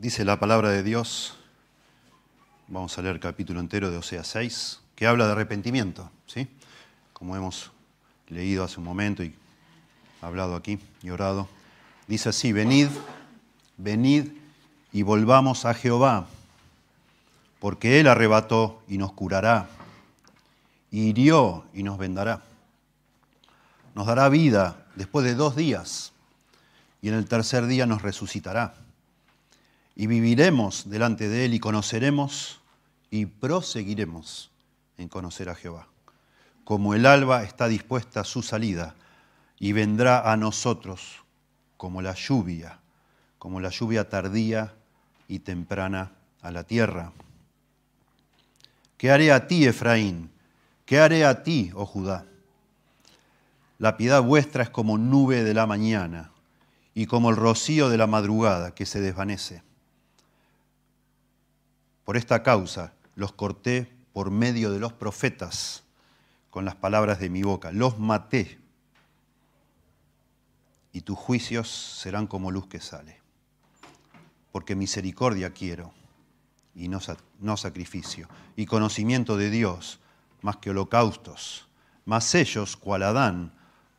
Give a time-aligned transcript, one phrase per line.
[0.00, 1.34] Dice la palabra de Dios,
[2.68, 6.46] vamos a leer el capítulo entero de Osea 6, que habla de arrepentimiento, ¿sí?
[7.12, 7.72] Como hemos
[8.28, 9.34] leído hace un momento y
[10.22, 11.48] hablado aquí y orado.
[12.06, 12.86] Dice así, venid,
[13.76, 14.28] venid
[14.92, 16.28] y volvamos a Jehová,
[17.58, 19.68] porque Él arrebató y nos curará,
[20.92, 22.44] hirió y nos vendará.
[23.96, 26.12] Nos dará vida después de dos días
[27.02, 28.74] y en el tercer día nos resucitará.
[29.98, 32.60] Y viviremos delante de Él y conoceremos
[33.10, 34.52] y proseguiremos
[34.96, 35.88] en conocer a Jehová.
[36.62, 38.94] Como el alba está dispuesta a su salida
[39.58, 41.24] y vendrá a nosotros
[41.76, 42.78] como la lluvia,
[43.40, 44.72] como la lluvia tardía
[45.26, 46.12] y temprana
[46.42, 47.10] a la tierra.
[48.98, 50.30] ¿Qué haré a ti, Efraín?
[50.86, 52.24] ¿Qué haré a ti, oh Judá?
[53.78, 56.30] La piedad vuestra es como nube de la mañana
[56.94, 59.66] y como el rocío de la madrugada que se desvanece.
[62.08, 65.84] Por esta causa los corté por medio de los profetas
[66.48, 67.70] con las palabras de mi boca.
[67.70, 68.58] Los maté
[70.90, 73.20] y tus juicios serán como luz que sale.
[74.52, 75.92] Porque misericordia quiero
[76.74, 76.98] y no,
[77.40, 80.00] no sacrificio, y conocimiento de Dios
[80.40, 81.68] más que holocaustos.
[82.06, 83.52] Mas ellos, cual Adán,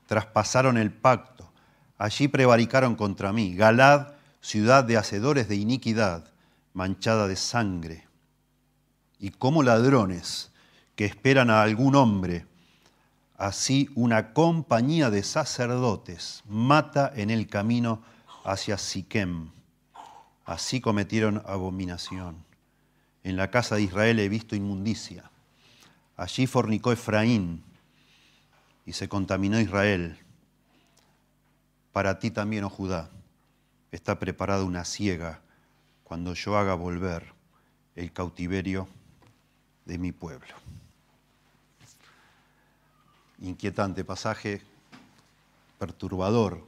[0.07, 1.51] traspasaron el pacto,
[1.99, 3.55] allí prevaricaron contra mí.
[3.55, 6.33] Galad, ciudad de hacedores de iniquidad,
[6.73, 8.07] manchada de sangre.
[9.19, 10.51] Y como ladrones
[10.95, 12.45] que esperan a algún hombre,
[13.37, 18.01] así una compañía de sacerdotes mata en el camino
[18.43, 19.51] hacia Siquem.
[20.45, 22.43] Así cometieron abominación.
[23.23, 25.29] En la casa de Israel he visto inmundicia.
[26.15, 27.63] Allí fornicó Efraín
[28.85, 30.17] y se contaminó Israel.
[31.91, 33.09] Para ti también, oh Judá,
[33.91, 35.41] está preparada una ciega
[36.09, 37.23] cuando yo haga volver
[37.95, 38.87] el cautiverio
[39.85, 40.55] de mi pueblo.
[43.41, 44.63] Inquietante pasaje,
[45.77, 46.65] perturbador.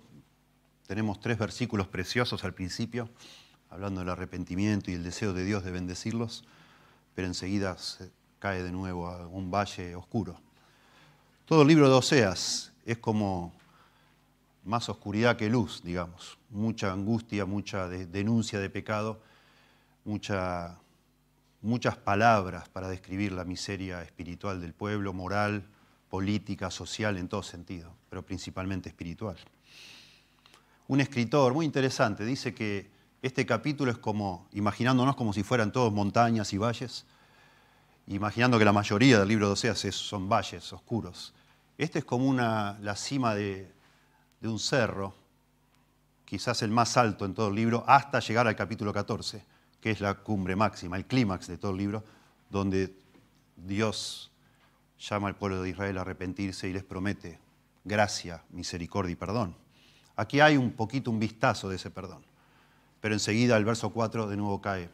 [0.85, 3.09] Tenemos tres versículos preciosos al principio,
[3.71, 6.43] hablando del arrepentimiento y el deseo de Dios de bendecirlos,
[7.15, 10.39] pero enseguida se cae de nuevo a un valle oscuro.
[11.45, 13.53] Todo el libro de Oseas es como
[14.65, 19.30] más oscuridad que luz, digamos, mucha angustia, mucha denuncia de pecado,
[20.03, 25.65] muchas palabras para describir la miseria espiritual del pueblo, moral,
[26.09, 29.37] política, social, en todo sentido, pero principalmente espiritual.
[30.87, 32.91] Un escritor muy interesante dice que
[33.21, 37.05] este capítulo es como, imaginándonos como si fueran todos montañas y valles,
[38.07, 41.33] imaginando que la mayoría del libro de Oseas son valles oscuros.
[41.77, 43.71] Este es como una, la cima de,
[44.41, 45.15] un cerro,
[46.25, 49.43] quizás el más alto en todo el libro, hasta llegar al capítulo 14,
[49.81, 52.03] que es la cumbre máxima, el clímax de todo el libro,
[52.49, 52.95] donde
[53.57, 54.31] Dios
[54.99, 57.39] llama al pueblo de Israel a arrepentirse y les promete
[57.83, 59.55] gracia, misericordia y perdón.
[60.15, 62.23] Aquí hay un poquito un vistazo de ese perdón,
[62.99, 64.89] pero enseguida el verso 4 de nuevo cae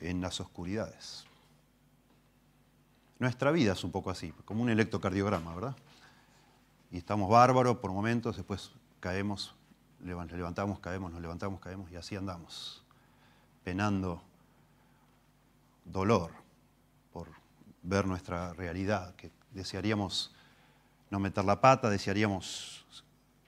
[0.00, 1.24] en las oscuridades.
[3.18, 5.76] Nuestra vida es un poco así, como un electrocardiograma, ¿verdad?
[6.90, 9.54] Y estamos bárbaros por momentos, después caemos,
[10.00, 12.83] levantamos, caemos, nos levantamos, caemos y así andamos,
[13.64, 14.22] penando
[15.84, 16.30] dolor
[17.12, 17.28] por
[17.82, 20.34] ver nuestra realidad, que desearíamos
[21.10, 22.84] no meter la pata, desearíamos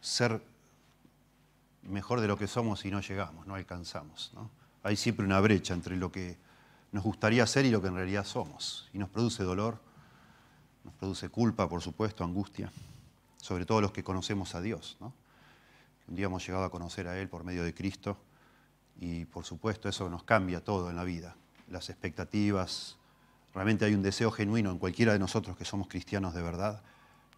[0.00, 0.42] ser
[1.82, 4.32] mejor de lo que somos y no llegamos, no alcanzamos.
[4.34, 4.50] ¿no?
[4.82, 6.38] Hay siempre una brecha entre lo que
[6.92, 8.88] nos gustaría ser y lo que en realidad somos.
[8.92, 9.78] Y nos produce dolor,
[10.84, 12.72] nos produce culpa, por supuesto, angustia,
[13.36, 14.96] sobre todo los que conocemos a Dios.
[16.08, 18.16] Un día hemos llegado a conocer a Él por medio de Cristo
[19.00, 21.36] y por supuesto eso nos cambia todo en la vida.
[21.68, 22.96] Las expectativas,
[23.54, 26.82] realmente hay un deseo genuino en cualquiera de nosotros que somos cristianos de verdad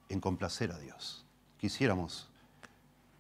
[0.09, 1.25] en complacer a Dios.
[1.59, 2.29] Quisiéramos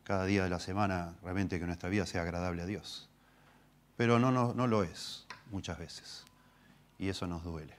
[0.04, 3.08] cada día de la semana realmente que nuestra vida sea agradable a Dios.
[3.96, 6.24] Pero no, no, no lo es muchas veces.
[6.98, 7.76] Y eso nos duele.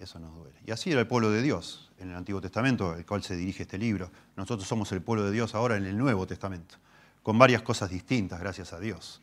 [0.00, 0.56] Eso nos duele.
[0.64, 3.62] Y así era el pueblo de Dios en el Antiguo Testamento, al cual se dirige
[3.62, 4.10] este libro.
[4.36, 6.76] Nosotros somos el pueblo de Dios ahora en el Nuevo Testamento,
[7.22, 9.20] con varias cosas distintas, gracias a Dios.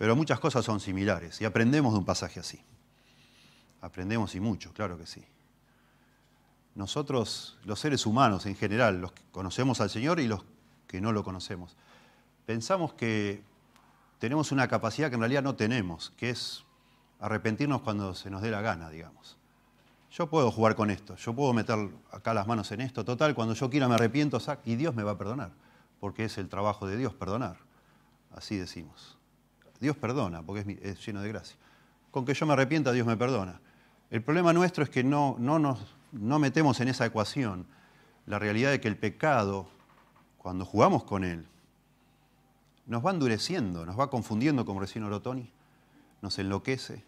[0.00, 2.58] Pero muchas cosas son similares y aprendemos de un pasaje así.
[3.82, 5.22] Aprendemos y mucho, claro que sí.
[6.74, 10.42] Nosotros, los seres humanos en general, los que conocemos al Señor y los
[10.86, 11.76] que no lo conocemos,
[12.46, 13.42] pensamos que
[14.18, 16.64] tenemos una capacidad que en realidad no tenemos, que es
[17.18, 19.36] arrepentirnos cuando se nos dé la gana, digamos.
[20.12, 23.52] Yo puedo jugar con esto, yo puedo meter acá las manos en esto, total, cuando
[23.52, 25.50] yo quiera me arrepiento y Dios me va a perdonar,
[26.00, 27.58] porque es el trabajo de Dios perdonar,
[28.34, 29.19] así decimos.
[29.80, 31.56] Dios perdona, porque es, lleno de gracia.
[32.10, 33.60] Con que yo me arrepienta, Dios me perdona.
[34.10, 35.78] El problema nuestro es que no, no nos
[36.12, 37.66] no metemos en esa ecuación
[38.26, 39.68] la realidad de que el pecado,
[40.38, 41.46] cuando jugamos con él,
[42.86, 45.48] nos va endureciendo, nos va confundiendo, como recién oró Tony,
[46.22, 47.04] nos enloquece,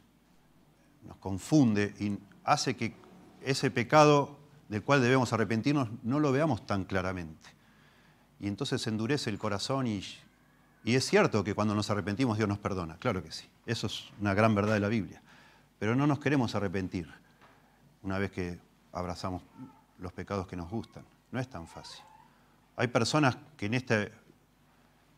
[1.06, 2.94] nos confunde y hace que
[3.42, 4.38] ese pecado
[4.68, 7.50] del cual debemos arrepentirnos no lo veamos tan claramente.
[8.38, 10.02] Y entonces endurece el corazón y,
[10.84, 13.48] y es cierto que cuando nos arrepentimos Dios nos perdona, claro que sí.
[13.66, 15.22] Eso es una gran verdad de la Biblia.
[15.78, 17.12] Pero no nos queremos arrepentir
[18.02, 18.58] una vez que
[18.92, 19.42] abrazamos
[19.98, 21.04] los pecados que nos gustan.
[21.30, 22.02] No es tan fácil.
[22.76, 24.12] Hay personas que en, este,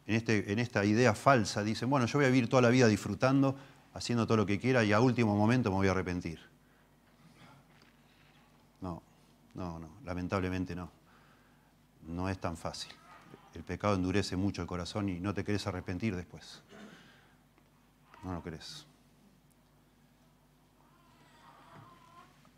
[0.06, 2.87] en, este, en esta idea falsa dicen, bueno, yo voy a vivir toda la vida
[2.87, 3.56] disfrutando,
[3.94, 6.40] haciendo todo lo que quiera y a último momento me voy a arrepentir.
[8.81, 9.02] No,
[9.55, 10.90] no, no, lamentablemente no.
[12.06, 12.93] No es tan fácil.
[13.54, 16.62] El pecado endurece mucho el corazón y no te querés arrepentir después.
[18.24, 18.86] No lo querés.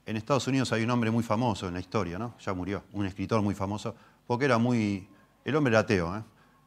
[0.06, 2.34] En Estados Unidos hay un hombre muy famoso en la historia, ¿no?
[2.38, 3.94] Ya murió, un escritor muy famoso,
[4.26, 5.08] porque era muy.
[5.44, 6.22] El hombre era ateo, ¿eh?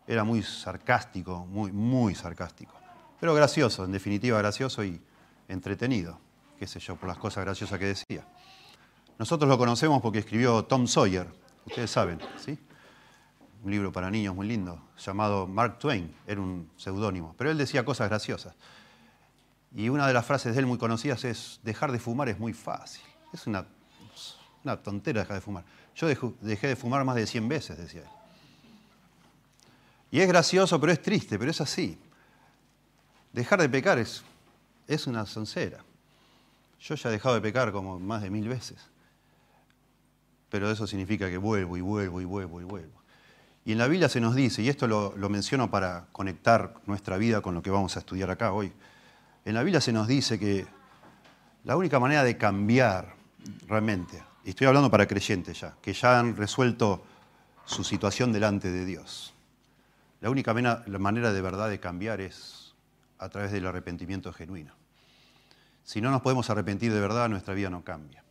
[0.05, 2.73] Era muy sarcástico, muy, muy sarcástico.
[3.19, 5.01] Pero gracioso, en definitiva gracioso y
[5.47, 6.19] entretenido,
[6.57, 8.27] qué sé yo, por las cosas graciosas que decía.
[9.17, 11.27] Nosotros lo conocemos porque escribió Tom Sawyer,
[11.65, 12.57] ustedes saben, ¿sí?
[13.63, 17.83] Un libro para niños muy lindo, llamado Mark Twain, era un seudónimo, pero él decía
[17.83, 18.55] cosas graciosas.
[19.75, 22.53] Y una de las frases de él muy conocidas es, dejar de fumar es muy
[22.53, 23.03] fácil.
[23.33, 23.65] Es una,
[24.63, 25.65] una tontera dejar de fumar.
[25.95, 28.07] Yo dejé de fumar más de 100 veces, decía él.
[30.11, 31.97] Y es gracioso, pero es triste, pero es así.
[33.31, 34.23] Dejar de pecar es,
[34.87, 35.83] es una soncera.
[36.79, 38.77] Yo ya he dejado de pecar como más de mil veces.
[40.49, 42.98] Pero eso significa que vuelvo y vuelvo y vuelvo y vuelvo.
[43.65, 47.41] Y en la Biblia se nos dice, y esto lo, menciono para conectar nuestra vida
[47.41, 48.71] con lo que vamos a estudiar acá hoy,
[49.45, 50.65] en la Biblia se nos dice que
[51.65, 53.15] la única manera de cambiar
[53.67, 57.03] realmente, y estoy hablando para creyentes ya, que ya han resuelto
[57.65, 59.33] su situación delante de Dios.
[60.21, 62.73] La única manera de verdad de cambiar es
[63.19, 64.73] a través del arrepentimiento genuino.
[65.83, 68.23] Si no nos podemos arrepentir de verdad, nuestra vida no cambia.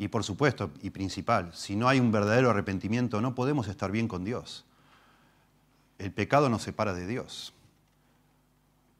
[0.00, 4.08] Y por supuesto, y principal, si no hay un verdadero arrepentimiento, no podemos estar bien
[4.08, 4.64] con Dios.
[5.98, 7.52] El pecado nos separa de Dios.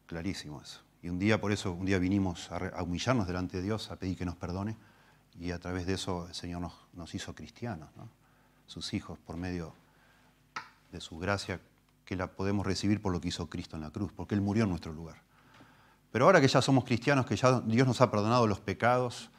[0.05, 0.83] Clarísimo eso.
[1.03, 4.19] Y un día, por eso, un día vinimos a, humillarnos delante de Dios, a pedir
[4.19, 4.77] que nos perdone,
[5.41, 7.89] y a través de eso el Señor nos, hizo cristianos,
[8.67, 9.73] sus hijos, por medio
[10.93, 11.63] de su gracia,
[12.05, 14.65] que la podemos recibir por lo que hizo Cristo en la cruz, porque Él murió
[14.65, 15.23] en nuestro lugar.
[16.13, 19.31] Pero ahora que ya somos cristianos, que ya Dios nos ha perdonado los pecados,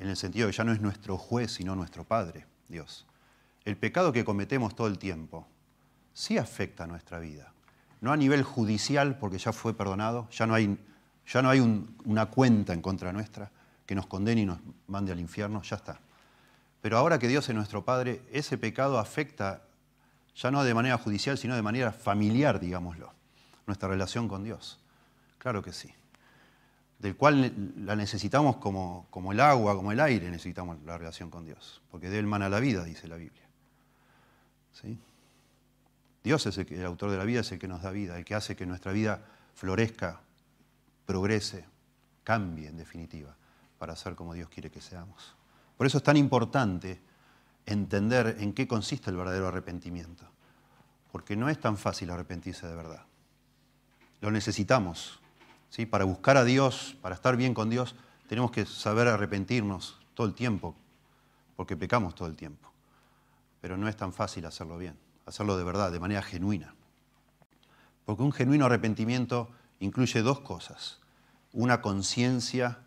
[0.00, 3.06] en el sentido de que ya no es nuestro juez, sino nuestro Padre, Dios.
[3.64, 5.46] El pecado que cometemos todo el tiempo
[6.12, 7.52] sí afecta a nuestra vida.
[8.00, 10.78] No a nivel judicial, porque ya fue perdonado, ya no hay
[11.32, 13.50] ya no hay una cuenta en contra nuestra
[13.86, 14.58] que nos condene y nos
[14.88, 16.00] mande al infierno, ya está.
[16.80, 19.62] Pero ahora que Dios es nuestro Padre, ese pecado afecta
[20.34, 23.12] ya no de manera judicial, sino de manera familiar, digámoslo,
[23.66, 24.80] nuestra relación con Dios.
[25.38, 25.92] Claro que sí.
[27.00, 31.44] Del cual la necesitamos como, como el agua, como el aire, necesitamos la relación con
[31.44, 31.80] Dios.
[31.90, 33.42] Porque de él mana la vida, dice la Biblia.
[34.72, 34.98] ¿Sí?
[36.22, 38.24] Dios es el, el autor de la vida, es el que nos da vida, el
[38.24, 39.22] que hace que nuestra vida
[39.54, 40.20] florezca
[41.06, 41.64] progrese,
[42.22, 43.34] cambie en definitiva,
[43.78, 45.34] para ser como Dios quiere que seamos.
[45.76, 47.00] Por eso es tan importante
[47.66, 50.26] entender en qué consiste el verdadero arrepentimiento,
[51.10, 53.06] porque no es tan fácil arrepentirse de verdad.
[54.20, 55.19] Lo necesitamos.
[55.70, 55.86] ¿Sí?
[55.86, 57.96] Para buscar a Dios, para estar bien con Dios,
[58.28, 60.76] tenemos que saber arrepentirnos todo el tiempo,
[61.56, 62.70] porque pecamos todo el tiempo.
[63.60, 64.96] Pero no es tan fácil hacerlo bien,
[65.26, 66.74] hacerlo de verdad, de manera genuina.
[68.04, 69.50] Porque un genuino arrepentimiento
[69.80, 71.00] incluye dos cosas
[71.52, 72.78] una conciencia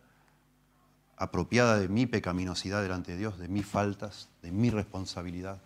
[1.18, 5.62] apropiada de mi pecaminosidad delante de Dios, de mis faltas, de mi responsabilidad.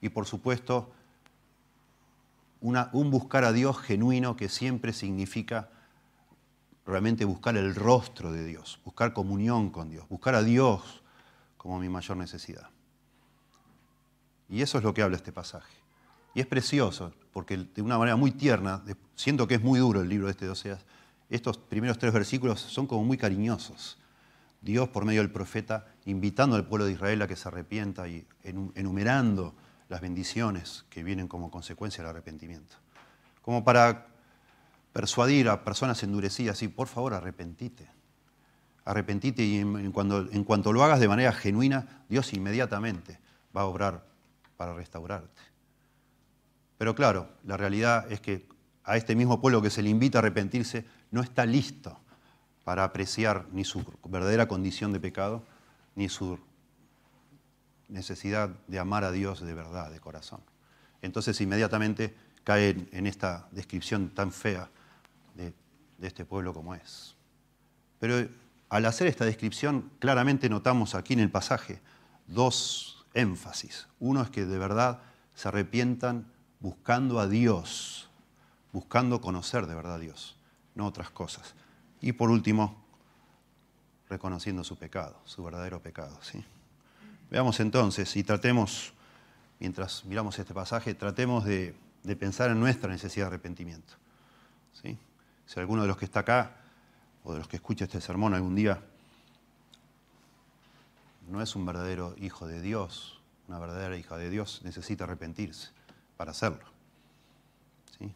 [0.00, 0.92] Y por supuesto,
[2.60, 5.70] un buscar a Dios genuino que siempre significa
[6.86, 11.02] realmente buscar el rostro de Dios, buscar comunión con Dios, buscar a Dios
[11.56, 12.68] como mi mayor necesidad.
[14.48, 15.72] Y eso es lo que habla este pasaje.
[16.34, 18.82] Y es precioso, porque de una manera muy tierna,
[19.14, 20.84] siento que es muy duro el libro de este de Oseas,
[21.30, 23.98] estos primeros tres versículos son como muy cariñosos.
[24.60, 28.26] Dios, por medio del profeta, invitando al pueblo de Israel a que se arrepienta y
[28.44, 29.54] enumerando
[29.88, 32.76] las bendiciones que vienen como consecuencia del arrepentimiento.
[33.40, 34.11] Como para
[34.92, 37.88] persuadir a personas endurecidas, y por favor, arrepentite.
[38.84, 43.18] Arrepentite y en, en cuanto lo hagas de manera genuina, Dios inmediatamente
[43.56, 44.04] va a obrar
[44.56, 45.40] para restaurarte.
[46.78, 48.46] Pero claro, la realidad es que
[48.84, 51.98] a este mismo pueblo que se le invita a arrepentirse, no está listo
[52.64, 55.44] para apreciar ni su verdadera condición de pecado,
[55.94, 56.38] ni su
[57.88, 60.40] necesidad de amar a Dios de verdad, de corazón.
[61.02, 64.68] Entonces inmediatamente cae en esta descripción tan fea
[66.02, 67.14] de, de este pueblo como es.
[67.98, 68.28] Pero
[68.68, 71.80] al hacer esta descripción, claramente notamos aquí en el pasaje
[72.26, 73.86] dos énfasis.
[74.00, 75.00] Uno es que de verdad
[75.34, 76.26] se arrepientan
[76.60, 78.08] buscando a Dios,
[78.72, 80.36] buscando conocer de verdad a Dios,
[80.74, 81.54] no otras cosas.
[82.00, 82.82] Y por último,
[84.08, 86.18] reconociendo su pecado, su verdadero pecado.
[87.30, 88.92] Veamos entonces y tratemos,
[89.60, 91.74] mientras miramos este pasaje, tratemos de,
[92.18, 93.94] pensar en nuestra necesidad de arrepentimiento.
[94.82, 94.98] ¿sí?
[95.46, 96.56] Si alguno de los que está acá
[97.24, 98.82] o de los que escucha este sermón algún día
[101.28, 105.70] no es un verdadero hijo de Dios, una verdadera hija de Dios, necesita arrepentirse
[106.16, 106.64] para hacerlo.
[107.98, 108.12] ¿sí?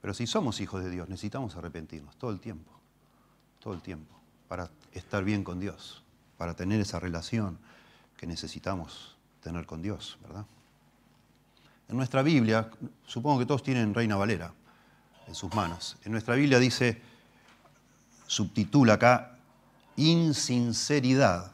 [0.00, 2.80] Pero si somos hijos de Dios, necesitamos arrepentirnos todo el tiempo
[3.60, 4.16] todo el tiempo,
[4.48, 6.02] para estar bien con Dios,
[6.36, 7.58] para tener esa relación
[8.16, 10.46] que necesitamos tener con Dios, ¿verdad?
[11.88, 12.70] En nuestra Biblia,
[13.06, 14.52] supongo que todos tienen Reina Valera
[15.30, 15.96] en sus manos.
[16.04, 17.00] En nuestra Biblia dice,
[18.26, 19.38] subtitula acá,
[19.96, 21.52] insinceridad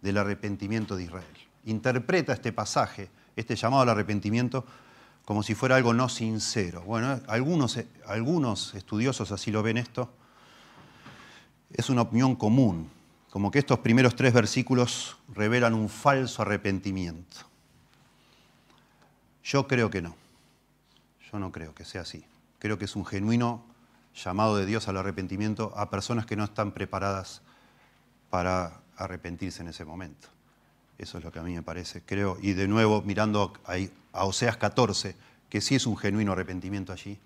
[0.00, 1.26] del arrepentimiento de Israel.
[1.64, 4.64] Interpreta este pasaje, este llamado al arrepentimiento,
[5.24, 6.82] como si fuera algo no sincero.
[6.82, 10.12] Bueno, algunos, algunos estudiosos así lo ven esto,
[11.72, 12.88] es una opinión común,
[13.28, 17.38] como que estos primeros tres versículos revelan un falso arrepentimiento.
[19.42, 20.14] Yo creo que no.
[21.32, 22.24] Yo no creo que sea así.
[22.60, 23.64] Creo que es un genuino
[24.14, 27.42] llamado de Dios al arrepentimiento a personas que no están preparadas
[28.28, 30.28] para arrepentirse en ese momento.
[30.98, 32.36] Eso es lo que a mí me parece, creo.
[32.42, 33.54] Y de nuevo, mirando
[34.12, 35.16] a Oseas 14,
[35.48, 37.18] que sí es un genuino arrepentimiento allí,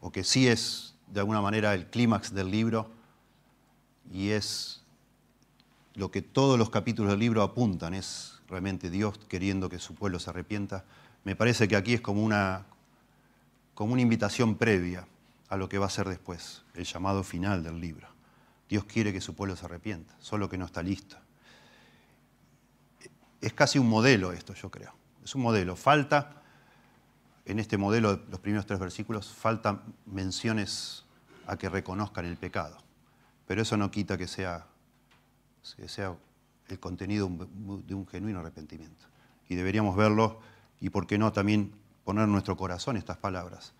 [0.00, 2.90] o que sí es de alguna manera el clímax del libro
[4.12, 4.82] y es
[5.94, 10.18] lo que todos los capítulos del libro apuntan, es realmente Dios queriendo que su pueblo
[10.18, 10.84] se arrepienta.
[11.24, 12.66] Me parece que aquí es como una,
[13.76, 15.06] como una invitación previa
[15.50, 18.08] a lo que va a ser después, el llamado final del libro.
[18.70, 21.18] Dios quiere que su pueblo se arrepienta, solo que no está listo.
[23.38, 24.94] Es casi un modelo esto, yo creo.
[25.22, 25.76] Es un modelo.
[25.76, 26.42] Falta
[27.44, 31.04] en este modelo, los primeros tres versículos, faltan menciones
[31.46, 32.82] a que reconozcan el pecado.
[33.46, 34.66] Pero eso no quita que sea,
[35.76, 36.16] que sea
[36.68, 39.04] el contenido de un genuino arrepentimiento.
[39.50, 40.40] Y deberíamos verlo
[40.80, 41.72] y, por qué no, también
[42.06, 43.72] poner nuestro corazón estas palabras.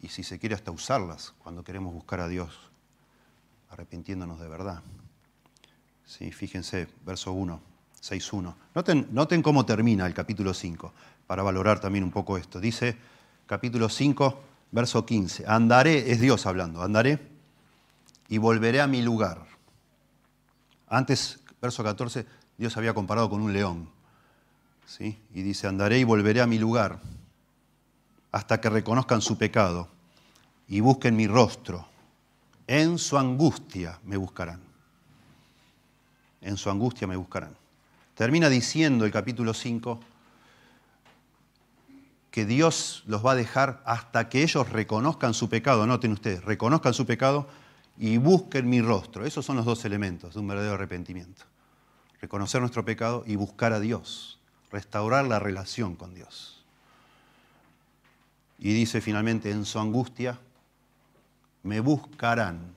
[0.00, 2.56] Y si se quiere, hasta usarlas cuando queremos buscar a Dios,
[3.70, 4.80] arrepintiéndonos de verdad.
[6.06, 7.60] Sí, fíjense, verso 1,
[8.00, 8.54] 6.1.
[8.76, 10.92] Noten, noten cómo termina el capítulo 5
[11.26, 12.60] para valorar también un poco esto.
[12.60, 12.96] Dice
[13.46, 17.18] capítulo 5, verso 15, andaré, es Dios hablando, andaré
[18.28, 19.44] y volveré a mi lugar.
[20.86, 23.90] Antes, verso 14, Dios había comparado con un león.
[24.98, 27.00] Y dice, andaré y volveré a mi lugar
[28.32, 29.88] hasta que reconozcan su pecado
[30.68, 31.86] y busquen mi rostro.
[32.66, 34.60] En su angustia me buscarán.
[36.40, 37.56] En su angustia me buscarán.
[38.14, 40.00] Termina diciendo el capítulo 5,
[42.30, 45.86] que Dios los va a dejar hasta que ellos reconozcan su pecado.
[45.86, 47.48] Noten ustedes, reconozcan su pecado
[47.98, 49.24] y busquen mi rostro.
[49.24, 51.44] Esos son los dos elementos de un verdadero arrepentimiento.
[52.20, 54.39] Reconocer nuestro pecado y buscar a Dios,
[54.70, 56.64] restaurar la relación con Dios.
[58.58, 60.38] Y dice finalmente, en su angustia,
[61.62, 62.74] me buscarán.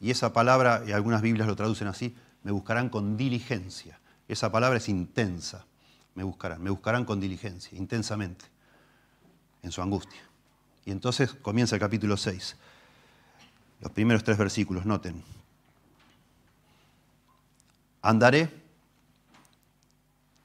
[0.00, 3.98] Y esa palabra, y algunas Biblias lo traducen así, me buscarán con diligencia.
[4.28, 5.66] Esa palabra es intensa,
[6.14, 8.46] me buscarán, me buscarán con diligencia, intensamente
[9.62, 10.20] en su angustia.
[10.84, 12.56] Y entonces comienza el capítulo 6.
[13.80, 15.22] Los primeros tres versículos, noten.
[18.02, 18.48] Andaré,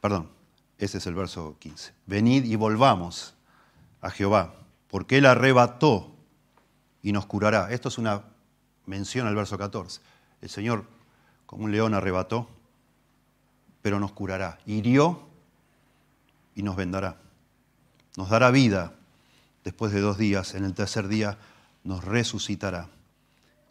[0.02, 0.35] perdón,
[0.78, 1.94] ese es el verso 15.
[2.06, 3.34] Venid y volvamos
[4.02, 4.56] a Jehová,
[4.90, 6.14] porque Él arrebató
[7.02, 7.72] y nos curará.
[7.72, 8.24] Esto es una
[8.86, 10.02] mención al verso 14.
[10.42, 10.86] El Señor,
[11.46, 12.50] como un león, arrebató,
[13.82, 14.60] pero nos curará.
[14.66, 15.28] Hirió
[16.56, 17.18] y nos vendará.
[18.18, 18.94] Nos dará vida
[19.64, 21.38] después de dos días, en el tercer día,
[21.84, 22.90] nos resucitará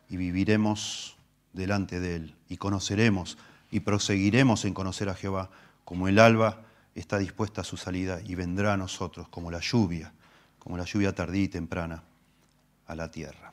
[0.08, 1.16] y viviremos
[1.52, 3.38] delante de Él y conoceremos
[3.70, 5.50] y proseguiremos en conocer a Jehová
[5.84, 6.62] como el alba
[6.94, 10.12] está dispuesta a su salida y vendrá a nosotros como la lluvia,
[10.58, 12.02] como la lluvia tardía y temprana
[12.86, 13.52] a la tierra.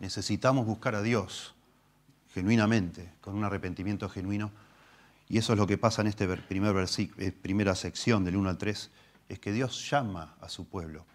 [0.00, 1.54] Necesitamos buscar a Dios
[2.34, 4.50] genuinamente, con un arrepentimiento genuino,
[5.28, 8.58] y eso es lo que pasa en esta primer eh, primera sección del 1 al
[8.58, 8.90] 3,
[9.28, 11.06] es que Dios llama a su pueblo,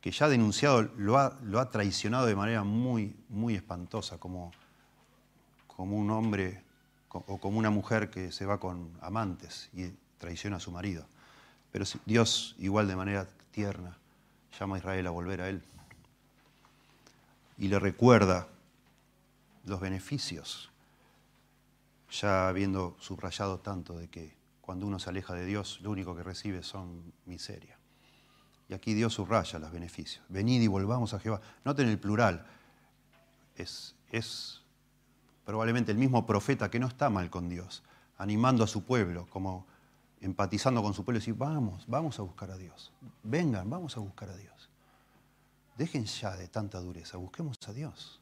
[0.00, 4.52] que ya denunciado, lo ha, lo ha traicionado de manera muy, muy espantosa, como,
[5.66, 6.63] como un hombre
[7.14, 11.06] o como una mujer que se va con amantes y traiciona a su marido.
[11.72, 13.96] Pero Dios, igual de manera tierna,
[14.58, 15.62] llama a Israel a volver a Él
[17.58, 18.48] y le recuerda
[19.64, 20.70] los beneficios,
[22.10, 26.22] ya habiendo subrayado tanto de que cuando uno se aleja de Dios, lo único que
[26.22, 27.78] recibe son miseria.
[28.68, 30.24] Y aquí Dios subraya los beneficios.
[30.28, 31.40] Venid y volvamos a Jehová.
[31.64, 32.46] Noten el plural.
[33.56, 34.62] Es, es
[35.44, 37.82] probablemente el mismo profeta que no está mal con Dios,
[38.18, 39.66] animando a su pueblo, como
[40.20, 42.92] empatizando con su pueblo y decir, vamos, vamos a buscar a Dios.
[43.22, 44.70] Vengan, vamos a buscar a Dios.
[45.76, 48.20] Dejen ya de tanta dureza, busquemos a Dios.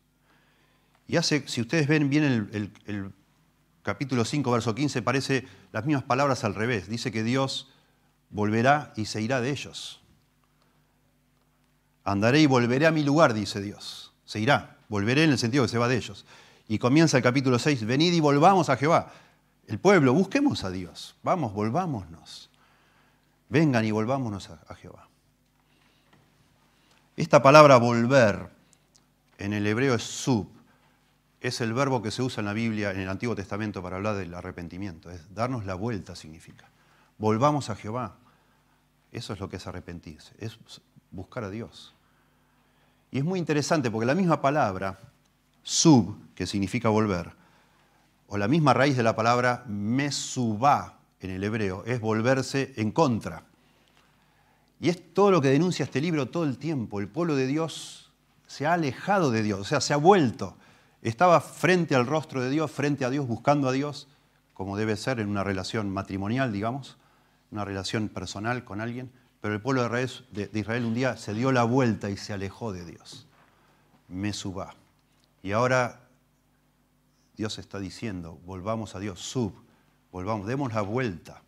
[1.06, 3.12] Y hace, si ustedes ven bien el, el
[3.82, 6.88] capítulo 5, verso 15, parece las mismas palabras al revés.
[6.88, 7.70] Dice que Dios
[8.30, 10.00] volverá y se irá de ellos.
[12.04, 14.12] Andaré y volveré a mi lugar, dice Dios.
[14.24, 14.78] Se irá.
[14.88, 16.26] Volveré en el sentido que se va de ellos.
[16.72, 19.12] Y comienza el capítulo 6, venid y volvamos a Jehová.
[19.66, 21.14] El pueblo, busquemos a Dios.
[21.22, 22.48] Vamos, volvámonos.
[23.50, 25.06] Vengan y volvámonos a, Jehová.
[27.14, 28.48] Esta palabra volver
[29.36, 30.48] en el hebreo es sub.
[31.42, 34.16] Es el verbo que se usa en la Biblia, en el Antiguo Testamento, para hablar
[34.16, 35.10] del arrepentimiento.
[35.10, 36.70] Es darnos la vuelta, significa.
[37.18, 38.16] Volvamos a Jehová.
[39.12, 40.58] Eso es lo que es arrepentirse, es
[41.10, 41.94] buscar a Dios.
[43.10, 45.11] Y es muy interesante porque la misma palabra,
[45.62, 47.34] sub, que significa volver,
[48.26, 53.44] o la misma raíz de la palabra mesubá en el hebreo, es volverse en contra.
[54.80, 56.98] Y es todo lo que denuncia este libro todo el tiempo.
[56.98, 58.10] El pueblo de Dios
[58.46, 60.56] se ha alejado de Dios, o sea, se ha vuelto.
[61.02, 64.08] Estaba frente al rostro de Dios, frente a Dios, buscando a Dios,
[64.54, 66.96] como debe ser en una relación matrimonial, digamos,
[67.50, 69.12] una relación personal con alguien.
[69.40, 72.84] Pero el pueblo de Israel, un día se dio la vuelta y se alejó de
[72.84, 73.26] Dios.
[74.08, 74.74] Mesubá.
[75.42, 76.00] Y ahora
[77.36, 79.52] Dios está diciendo, volvamos a Dios, sub,
[80.12, 81.42] volvamos, demos la vuelta.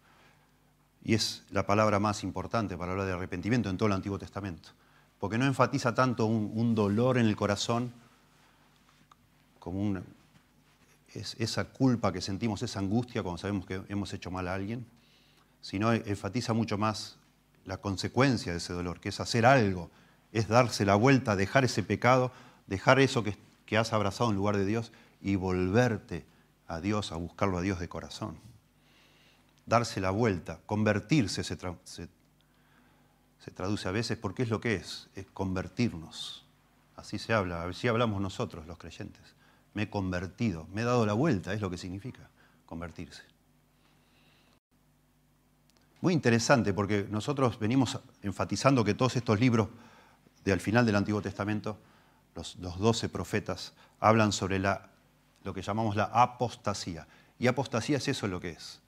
[1.04, 4.70] Y es la palabra más importante para hablar de arrepentimiento en todo el Antiguo Testamento,
[5.18, 7.92] porque no enfatiza tanto un, dolor en el corazón
[9.58, 10.00] como
[11.14, 14.86] esa culpa que sentimos, esa angustia cuando sabemos que hemos hecho mal a alguien,
[15.60, 17.16] sino enfatiza mucho más
[17.64, 19.90] la consecuencia de ese dolor, que es hacer algo,
[20.32, 22.32] es darse la vuelta, dejar ese pecado,
[22.66, 26.26] dejar eso que, que has abrazado en lugar de Dios y volverte
[26.66, 28.38] a Dios, a buscarlo a Dios de corazón.
[29.66, 31.56] Darse la vuelta, convertirse se,
[33.54, 36.44] traduce a veces porque es lo que es, es convertirnos.
[36.96, 39.34] Así se habla, así hablamos nosotros los creyentes.
[39.72, 42.28] Me he convertido, me he dado la vuelta, es lo que significa
[42.66, 43.22] convertirse.
[46.00, 49.68] Muy interesante porque nosotros venimos enfatizando que todos estos libros
[50.44, 51.78] de al final del Antiguo Testamento,
[52.34, 57.06] los, doce profetas, hablan sobre lo que llamamos la apostasía.
[57.38, 58.80] Y apostasía es eso lo que es.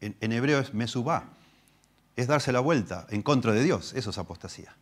[0.00, 1.28] En, hebreo es mesubá,
[2.16, 4.74] es darse la vuelta en contra de Dios, eso es apostasía.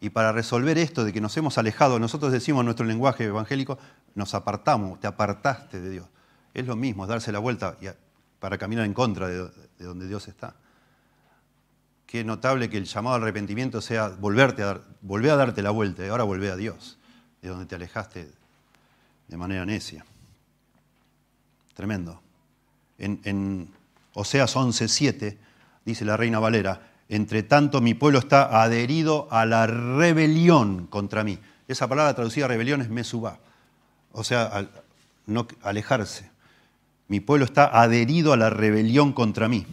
[0.00, 3.78] Y para resolver esto de que nos hemos alejado, nosotros decimos en nuestro lenguaje evangélico,
[4.14, 6.06] nos apartamos, te apartaste de Dios.
[6.54, 7.76] Es lo mismo, es darse la vuelta
[8.40, 10.56] para caminar en contra de, donde Dios está.
[12.06, 15.70] Qué notable que el llamado al arrepentimiento sea volverte a dar, volver a darte la
[15.70, 16.98] vuelta y ahora volver a Dios,
[17.42, 18.30] de donde te alejaste
[19.28, 20.04] de manera necia.
[21.74, 22.20] Tremendo.
[22.98, 23.68] En, en
[24.14, 25.36] Oseas 11:7
[25.84, 31.38] dice la reina Valera, entre tanto mi pueblo está adherido a la rebelión contra mí.
[31.66, 33.38] Esa palabra traducida rebelión es mesubá,
[34.12, 34.68] o sea,
[35.26, 36.30] no, alejarse.
[37.08, 39.66] Mi pueblo está adherido a la rebelión contra mí.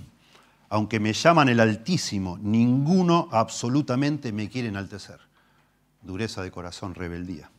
[0.70, 5.20] Aunque me llaman el Altísimo, ninguno absolutamente me quiere enaltecer.
[6.02, 7.50] Dureza de corazón, rebeldía.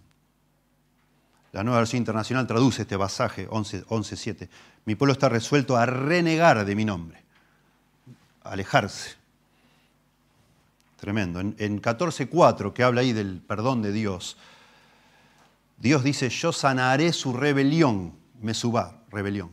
[1.52, 4.48] La nueva versión internacional traduce este pasaje 11.7.
[4.84, 7.22] Mi pueblo está resuelto a renegar de mi nombre,
[8.44, 9.16] a alejarse.
[10.96, 11.40] Tremendo.
[11.40, 14.36] En, en 14.4, que habla ahí del perdón de Dios,
[15.78, 19.50] Dios dice, yo sanaré su rebelión, me suba, rebelión,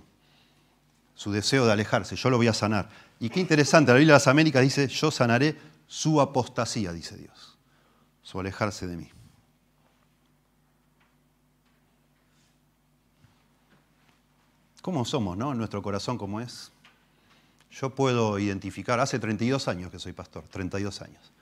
[1.15, 2.89] su deseo de alejarse, yo lo voy a sanar.
[3.19, 5.57] Y qué interesante, la Biblia de las Américas dice, yo sanaré
[5.88, 7.57] su apostasía, dice Dios,
[8.21, 9.10] su alejarse de mí.
[14.88, 15.54] ¿Cómo somos, no?
[15.54, 16.71] Nuestro corazón, ¿cómo es?
[17.71, 21.34] Yo puedo identificar, hace 32 años que soy pastor, 32 años,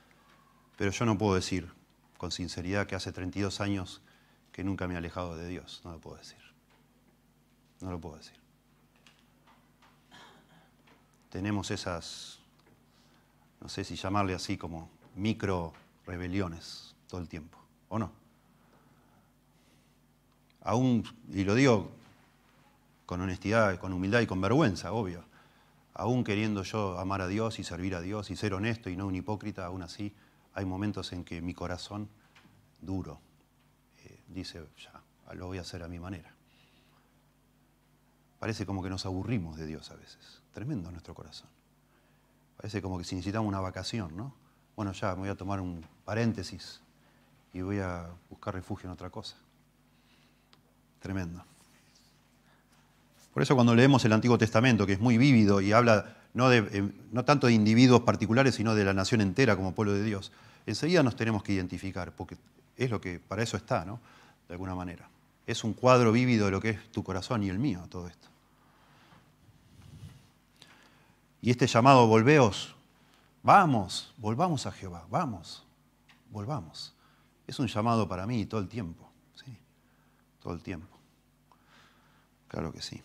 [0.80, 1.72] pero yo no puedo decir
[2.18, 4.02] con sinceridad que hace 32 años
[4.52, 6.40] que nunca me he alejado de Dios, no lo puedo decir.
[7.82, 8.34] No lo puedo decir.
[11.30, 12.40] Tenemos esas,
[13.62, 15.72] no sé si llamarle así como micro
[16.08, 18.12] rebeliones todo el tiempo, ¿o no?
[20.62, 21.92] Aún, y lo digo
[23.06, 25.24] con honestidad, con humildad y con vergüenza, obvio,
[25.94, 29.08] aún queriendo yo amar a Dios y servir a Dios y ser honesto y no
[29.08, 30.14] un hipócrita, aún así
[30.54, 32.10] hay momentos en que mi corazón
[32.82, 33.20] duro
[34.04, 35.02] eh, dice, ya,
[35.34, 36.34] lo voy a hacer a mi manera.
[38.40, 40.42] Parece como que nos aburrimos de Dios a veces.
[40.54, 41.50] Tremendo nuestro corazón.
[42.58, 44.34] Parece como que si necesitamos una vacación, ¿no?
[44.76, 46.82] Bueno, ya me voy a tomar un paréntesis
[47.54, 49.38] y voy a buscar refugio en otra cosa.
[51.00, 51.44] Tremendo.
[53.36, 57.26] Por eso cuando leemos el Antiguo Testamento, que es muy vívido y habla eh, no
[57.26, 60.32] tanto de individuos particulares, sino de la nación entera como pueblo de Dios,
[60.66, 62.38] enseguida nos tenemos que identificar, porque
[62.78, 64.00] es lo que para eso está, ¿no?
[64.48, 65.10] De alguna manera.
[65.46, 68.30] Es un cuadro vívido de lo que es tu corazón y el mío, todo esto.
[71.42, 72.74] Y este llamado, volveos,
[73.44, 75.66] vamos, volvamos a Jehová, vamos,
[76.32, 76.94] volvamos.
[77.48, 79.58] Es un llamado para mí todo el tiempo, ¿sí?
[80.42, 80.88] Todo el tiempo.
[82.48, 83.02] Claro que sí.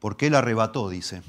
[0.00, 1.22] Porque él arrebató, dice.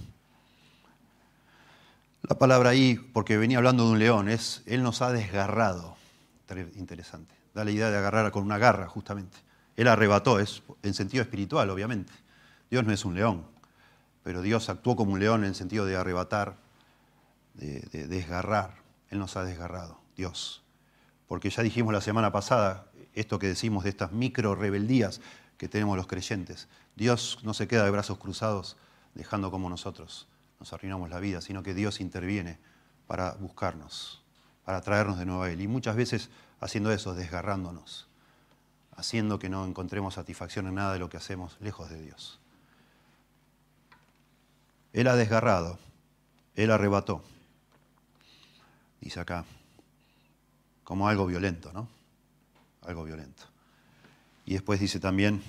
[2.24, 5.98] La palabra ahí, porque venía hablando de un león, es Él nos ha desgarrado.
[6.76, 7.36] Interesante.
[7.54, 9.38] Da la idea de agarrar con una garra, justamente.
[9.76, 12.14] Él arrebató, es en sentido espiritual, obviamente.
[12.70, 13.46] Dios no es un león,
[14.24, 16.56] pero Dios actuó como un león en el sentido de arrebatar,
[17.54, 18.76] de, de desgarrar.
[19.10, 20.64] Él nos ha desgarrado, Dios.
[21.28, 25.20] Porque ya dijimos la semana pasada esto que decimos de estas micro rebeldías
[25.58, 26.68] que tenemos los creyentes.
[26.96, 28.78] Dios no se queda de brazos cruzados
[29.14, 30.28] dejando como nosotros
[30.60, 32.60] nos arruinamos la vida, sino que Dios interviene
[33.08, 34.22] para buscarnos,
[34.64, 35.60] para traernos de nuevo a Él.
[35.60, 38.08] Y muchas veces haciendo eso, desgarrándonos,
[38.96, 42.40] haciendo que no encontremos satisfacción en nada de lo que hacemos lejos de Dios.
[44.94, 45.80] Él ha desgarrado,
[46.56, 47.24] Él arrebató,
[49.00, 49.46] dice acá,
[50.84, 51.88] como algo violento, ¿no?
[52.84, 53.44] Algo violento.
[54.46, 55.42] Y después dice también,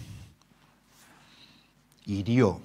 [2.04, 2.60] hirió,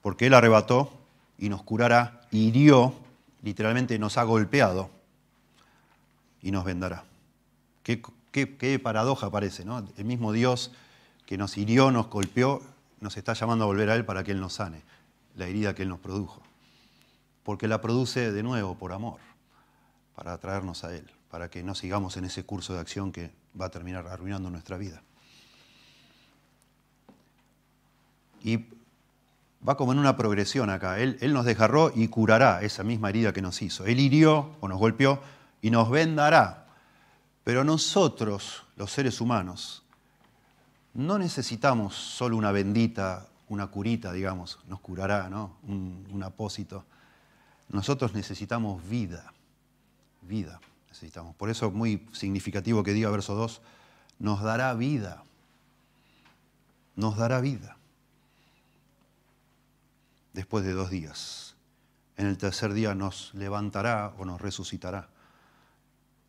[0.00, 0.92] porque Él arrebató
[1.38, 2.94] y nos curará, hirió,
[3.42, 4.90] literalmente nos ha golpeado
[6.40, 7.04] y nos vendará.
[7.82, 9.84] Qué, paradoja parece, ¿no?
[9.96, 10.70] El mismo Dios
[11.26, 12.62] que nos hirió, nos golpeó,
[13.00, 14.82] nos está llamando a volver a Él para que Él nos sane
[15.36, 16.42] la herida que Él nos produjo.
[17.42, 19.18] Porque la produce de nuevo por amor,
[20.14, 23.66] para atraernos a Él, para que no sigamos en ese curso de acción que va
[23.66, 25.02] a terminar arruinando nuestra vida.
[28.44, 28.66] Y
[29.66, 30.98] va como en una progresión acá.
[30.98, 33.86] Él, nos desgarró y curará esa misma herida que nos hizo.
[33.86, 35.20] Él hirió o nos golpeó
[35.60, 36.66] y nos vendará.
[37.44, 39.82] Pero nosotros, los seres humanos,
[40.94, 45.56] no necesitamos solo una bendita, una curita, digamos, nos curará, ¿no?
[45.66, 46.84] Un, un apósito.
[47.68, 49.32] Nosotros necesitamos vida,
[50.22, 51.34] vida necesitamos.
[51.36, 53.62] Por eso es muy significativo que diga verso 2,
[54.18, 55.24] nos dará vida,
[56.96, 57.76] nos dará vida
[60.32, 61.56] después de dos días.
[62.16, 65.08] En el tercer día nos levantará o nos resucitará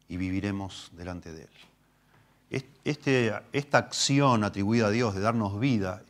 [0.07, 2.63] y viviremos delante de Él.
[2.83, 6.03] Este, esta acción atribuida a Dios de darnos vida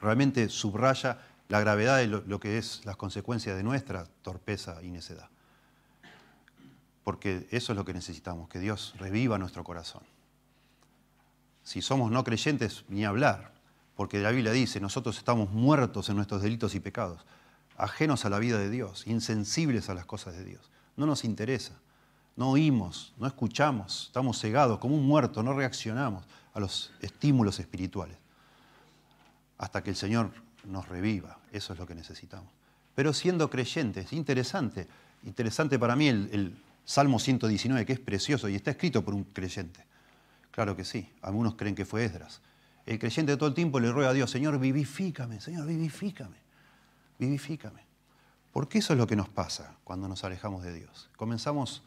[0.00, 5.30] realmente subraya la gravedad de lo, que es las consecuencias de nuestra torpeza y necedad.
[7.04, 10.02] Porque eso es lo que necesitamos, que Dios reviva nuestro corazón.
[11.62, 13.57] Si somos no creyentes, ni hablar
[13.98, 17.26] porque la Biblia dice, nosotros estamos muertos en nuestros delitos y pecados,
[17.76, 20.70] ajenos a la vida de Dios, insensibles a las cosas de Dios.
[20.96, 21.72] No nos interesa,
[22.36, 28.16] no oímos, no escuchamos, estamos cegados como un muerto, no reaccionamos a los estímulos espirituales
[29.58, 30.30] hasta que el Señor
[30.62, 31.36] nos reviva.
[31.50, 32.52] Eso es lo que necesitamos.
[32.94, 34.86] Pero siendo creyentes, interesante,
[35.24, 39.24] interesante para mí el, el Salmo 119, que es precioso y está escrito por un
[39.24, 39.84] creyente.
[40.52, 42.40] Claro que sí, algunos creen que fue Esdras
[42.88, 46.38] el creyente todo el tiempo le ruega a Dios, Señor, vivifícame, Señor, vivifícame,
[47.18, 47.82] vivifícame.
[48.50, 51.10] Porque eso es lo que nos pasa cuando nos alejamos de Dios.
[51.14, 51.82] Comenzamos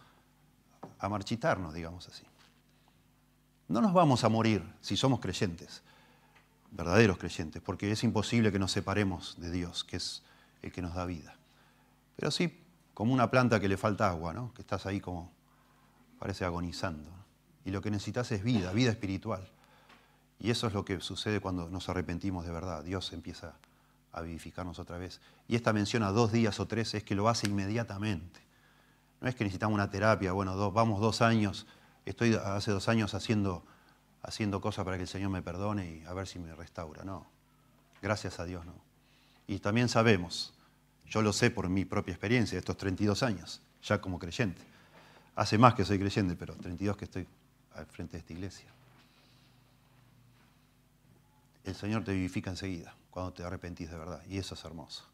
[0.99, 2.23] a marchitarnos, digamos así.
[3.67, 5.81] No nos vamos a morir si somos creyentes,
[6.69, 10.21] verdaderos creyentes, porque es imposible que nos separemos de Dios, que es
[10.61, 11.35] el que nos da vida.
[12.15, 14.53] Pero sí, como una planta que le falta agua, ¿no?
[14.53, 15.31] que estás ahí como,
[16.19, 17.09] parece agonizando.
[17.65, 19.49] Y lo que necesitas es vida, vida espiritual.
[20.41, 22.83] Y eso es lo que sucede cuando nos arrepentimos de verdad.
[22.83, 23.53] Dios empieza
[24.11, 25.21] a vivificarnos otra vez.
[25.47, 28.41] Y esta mención a dos días o tres es que lo hace inmediatamente.
[29.21, 31.67] No es que necesitamos una terapia, bueno, vamos dos años,
[32.05, 33.63] estoy hace dos años haciendo,
[34.23, 37.03] haciendo cosas para que el Señor me perdone y a ver si me restaura.
[37.03, 37.27] No,
[38.01, 38.73] gracias a Dios no.
[39.45, 40.55] Y también sabemos,
[41.05, 44.63] yo lo sé por mi propia experiencia, estos 32 años, ya como creyente.
[45.35, 47.27] Hace más que soy creyente, pero 32 que estoy
[47.75, 48.71] al frente de esta iglesia.
[51.63, 55.05] El Señor te vivifica enseguida, cuando te arrepentís de verdad, y eso es hermoso.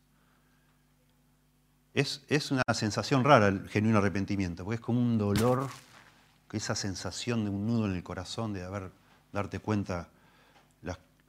[1.93, 5.67] Es, es una sensación rara el genuino arrepentimiento, porque es como un dolor,
[6.51, 8.91] esa sensación de un nudo en el corazón, de haber,
[9.33, 10.09] darte cuenta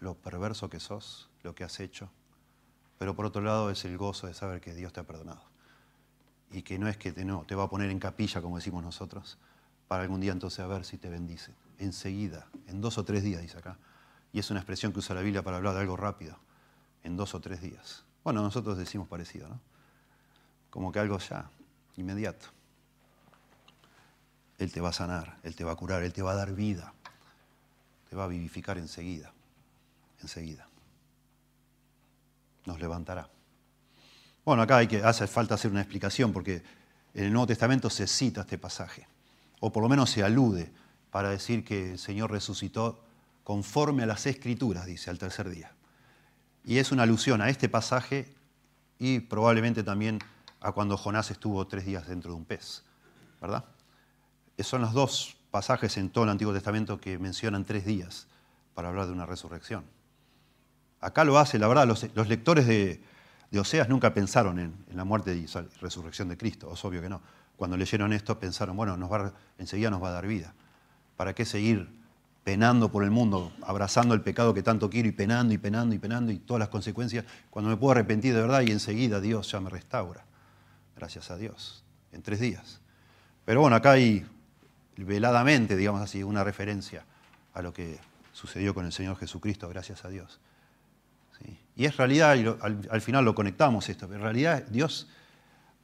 [0.01, 2.09] lo perverso que sos, lo que has hecho,
[2.99, 5.43] pero por otro lado es el gozo de saber que Dios te ha perdonado.
[6.51, 8.83] Y que no es que te, no, te va a poner en capilla, como decimos
[8.83, 9.39] nosotros,
[9.87, 11.53] para algún día entonces a ver si te bendice.
[11.79, 13.77] Enseguida, en dos o tres días, dice acá.
[14.33, 16.37] Y es una expresión que usa la Biblia para hablar de algo rápido,
[17.03, 18.05] en dos o tres días.
[18.25, 19.61] Bueno, nosotros decimos parecido, ¿no?
[20.71, 21.51] Como que algo ya,
[21.97, 22.47] inmediato.
[24.59, 26.53] Él te va a sanar, Él te va a curar, Él te va a dar
[26.53, 26.93] vida,
[28.11, 29.33] te va a vivificar enseguida,
[30.21, 30.69] enseguida
[32.69, 33.29] nos levantará.
[34.45, 36.63] Bueno, acá hay que, hace falta hacer una explicación porque
[37.15, 39.09] en el Nuevo Testamento se cita este pasaje,
[39.61, 40.71] o por lo menos se alude
[41.11, 43.05] para decir que el Señor resucitó
[43.49, 45.73] conforme a las escrituras, dice, al tercer día.
[46.67, 48.31] Y es una alusión a este pasaje
[48.99, 50.19] y probablemente también
[50.61, 52.83] a cuando Jonás estuvo tres días dentro de un pez,
[53.41, 53.65] ¿verdad?
[54.59, 58.27] Son los dos pasajes en todo el Antiguo Testamento que mencionan tres días
[58.75, 59.83] para hablar de una resurrección.
[61.01, 63.03] Acá lo hace, la verdad, los, lectores de,
[63.59, 65.47] Oseas nunca pensaron en, la muerte y
[65.81, 67.23] resurrección de Cristo, es obvio que no.
[67.57, 68.99] Cuando leyeron esto pensaron, bueno,
[69.57, 70.53] enseguida nos va a dar vida.
[71.17, 71.97] ¿Para qué seguir
[72.49, 75.99] penando por el mundo, abrazando el pecado que tanto quiero y penando y penando y
[75.99, 79.61] penando y todas las consecuencias, cuando me puedo arrepentir de verdad y enseguida Dios ya
[79.61, 80.25] me restaura?
[80.97, 82.81] Gracias a Dios, en tres días.
[83.45, 84.25] Pero bueno, acá hay
[84.97, 87.05] veladamente, digamos así, una referencia
[87.53, 87.99] a lo que
[88.33, 90.41] sucedió con el Señor Jesucristo, gracias a Dios.
[91.77, 92.47] Y es realidad, y
[92.89, 95.07] al, final lo conectamos esto, pero en realidad Dios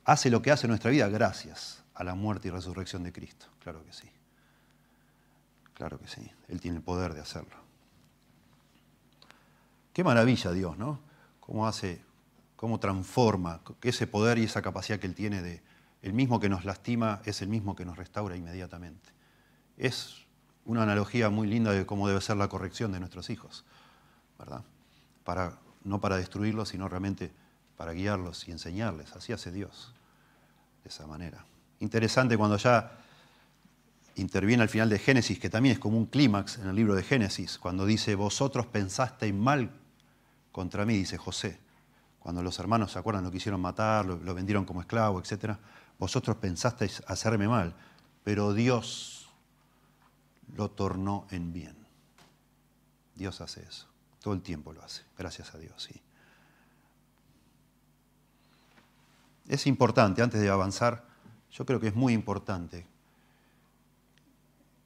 [0.06, 3.48] hace lo que hace en nuestra vida gracias a la muerte y resurrección de Cristo.
[3.62, 4.08] Claro que sí.
[5.84, 6.22] Claro que sí.
[6.48, 7.56] Él tiene el poder de hacerlo.
[9.92, 10.98] Qué maravilla Dios, ¿no?
[11.40, 12.02] Cómo hace,
[12.56, 15.62] cómo transforma ese poder y esa capacidad que Él tiene de,
[16.00, 19.10] el mismo que nos lastima es el mismo que nos restaura inmediatamente.
[19.76, 20.24] Es
[20.64, 23.66] una analogía muy linda de cómo debe ser la corrección de nuestros hijos,
[24.38, 24.64] ¿verdad?
[25.22, 27.30] Para no para destruirlos, sino realmente
[27.76, 29.12] para guiarlos y enseñarles.
[29.12, 29.92] Así hace Dios,
[30.82, 31.44] de esa manera.
[31.78, 33.03] Interesante cuando ya
[34.16, 37.02] interviene al final de Génesis, que también es como un clímax en el libro de
[37.02, 39.70] Génesis, cuando dice, vosotros pensasteis mal
[40.52, 41.58] contra mí, dice José.
[42.20, 45.56] Cuando los hermanos se acuerdan, lo quisieron matar, lo, vendieron como esclavo, etc.
[45.98, 47.74] Vosotros pensasteis hacerme mal,
[48.22, 49.28] pero Dios
[50.54, 51.76] lo tornó en bien.
[53.14, 53.88] Dios hace eso.
[54.20, 55.90] Todo el tiempo lo hace, gracias a Dios.
[59.46, 61.04] Es importante, antes de avanzar,
[61.50, 62.86] yo creo que es muy importante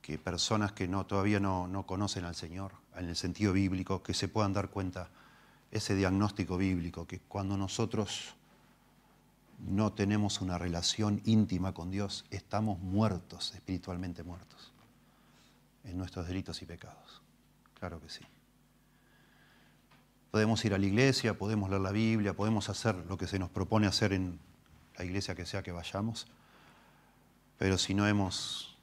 [0.08, 4.14] que personas que no, todavía no, no conocen al Señor, en el sentido bíblico, que
[4.14, 5.10] se puedan dar cuenta
[5.70, 8.34] ese diagnóstico bíblico, que cuando nosotros
[9.58, 14.72] no tenemos una relación íntima con Dios, estamos muertos, espiritualmente muertos,
[15.84, 17.20] en nuestros delitos y pecados.
[17.78, 18.22] Claro que sí.
[20.30, 23.50] Podemos ir a la iglesia, podemos leer la Biblia, podemos hacer lo que se nos
[23.50, 24.40] propone hacer en
[24.96, 26.28] la iglesia que sea que vayamos,
[27.58, 28.77] pero si no hemos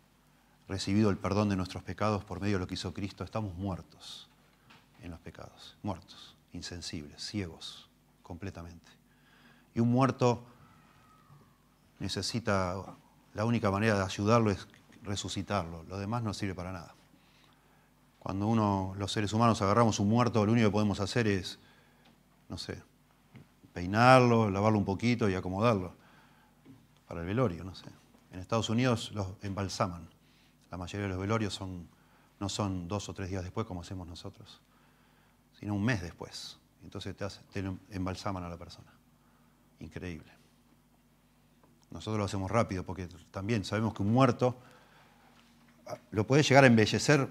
[0.67, 4.29] recibido el perdón de nuestros pecados por medio de lo que hizo Cristo, estamos muertos
[5.01, 7.89] en los pecados, muertos, insensibles, ciegos
[8.23, 8.91] completamente.
[9.75, 10.43] Y un muerto
[11.99, 12.75] necesita,
[13.33, 14.67] la única manera de ayudarlo es
[15.03, 16.95] resucitarlo, lo demás no sirve para nada.
[18.19, 21.59] Cuando uno, los seres humanos agarramos un muerto, lo único que podemos hacer es,
[22.49, 22.81] no sé,
[23.71, 25.93] peinarlo, lavarlo un poquito y acomodarlo
[27.07, 27.85] para el velorio, no sé.
[28.31, 30.14] En Estados Unidos los embalsaman.
[30.71, 31.59] La mayoría de los velorios
[32.39, 34.61] no son dos o tres días después como hacemos nosotros,
[35.59, 36.57] sino un mes después.
[36.83, 38.91] Entonces te, te embalsaman a la persona.
[39.79, 40.31] Increíble.
[41.91, 44.57] Nosotros lo hacemos rápido porque también sabemos que un muerto
[45.87, 47.27] ah, lo puede llegar a embellecer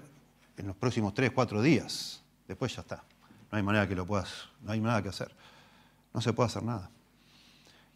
[0.57, 2.23] en los próximos tres, cuatro días.
[2.47, 3.03] Después ya está.
[3.51, 5.33] No hay manera que lo puedas, no hay nada que hacer.
[6.13, 6.89] No se puede hacer nada.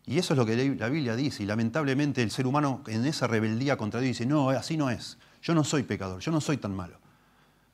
[0.06, 1.44] Y eso es lo que la Biblia dice.
[1.44, 5.18] Y lamentablemente el ser humano en esa rebeldía contra Dios dice, no, así no es.
[5.42, 6.98] Yo no soy pecador, yo no soy tan malo.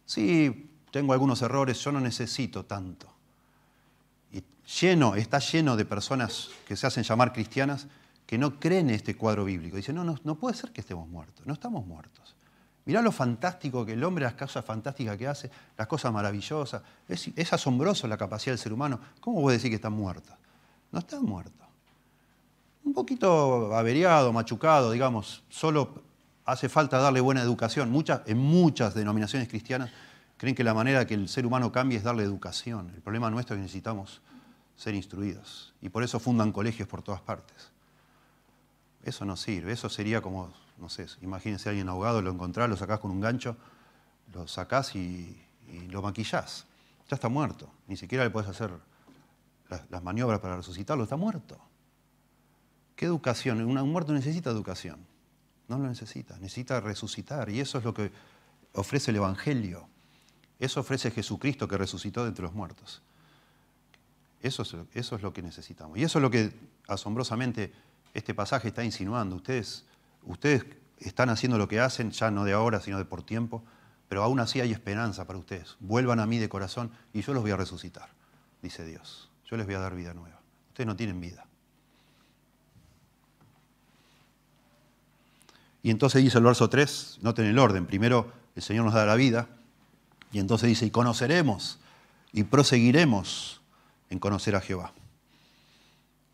[0.06, 3.08] Sí, tengo algunos errores, yo no necesito tanto.
[4.32, 4.44] Y
[4.80, 7.88] lleno, está lleno de personas que se hacen llamar cristianas
[8.26, 9.78] que no creen en este cuadro bíblico.
[9.78, 12.36] Dicen, no, no, no puede ser que estemos muertos, no estamos muertos.
[12.86, 16.84] Mirá lo fantástico que el hombre, las cosas fantásticas que hace, las cosas maravillosas.
[17.08, 19.00] Es, asombroso la capacidad del ser humano.
[19.20, 20.32] ¿Cómo a decir que está muerto?
[20.92, 21.66] No está muerto.
[22.84, 25.44] Un poquito averiado, machucado, digamos.
[25.50, 26.04] Solo
[26.46, 27.92] hace falta darle buena educación.
[27.92, 29.92] Muchas, en muchas denominaciones cristianas
[30.38, 32.92] creen que la manera que el ser humano cambie es darle educación.
[32.96, 34.22] El problema nuestro es que necesitamos
[34.76, 35.74] ser instruidos.
[35.82, 37.72] Y por eso fundan colegios por todas partes.
[39.04, 42.76] Eso no sirve, eso sería como, no sé, imagínense a alguien ahogado, lo encontrás, lo
[42.76, 43.56] sacás con un gancho,
[44.34, 45.42] lo sacás y,
[45.90, 46.66] lo maquillás.
[47.10, 48.72] Ya está muerto, ni siquiera le puedes hacer
[49.90, 51.58] las maniobras para resucitarlo, está muerto.
[52.96, 53.62] ¿Qué educación?
[53.62, 55.06] Un muerto necesita educación.
[55.68, 57.50] No lo necesita, necesita resucitar.
[57.50, 58.12] Y eso es lo que
[58.74, 59.88] ofrece el Evangelio.
[60.60, 63.02] Eso ofrece Jesucristo que resucitó de entre los muertos.
[64.42, 65.98] Eso es, eso es lo que necesitamos.
[65.98, 66.54] Y eso es lo que
[66.88, 67.74] asombrosamente
[68.14, 69.36] este pasaje está insinuando.
[69.36, 69.86] Ustedes,
[70.24, 70.66] ustedes
[71.00, 73.64] están haciendo lo que hacen, ya no de ahora, sino de por tiempo,
[74.08, 75.76] pero aún así hay esperanza para ustedes.
[75.80, 78.10] Vuelvan a mí de corazón y yo los voy a resucitar,
[78.62, 79.30] dice Dios.
[79.46, 80.40] Yo les voy a dar vida nueva.
[80.70, 81.46] Ustedes no tienen vida.
[85.86, 89.14] Y entonces dice el verso 3, noten el orden, primero el Señor nos da la
[89.14, 89.50] vida,
[90.32, 91.78] y entonces dice, y conoceremos
[92.34, 93.62] y proseguiremos
[94.10, 94.94] en conocer a Jehová.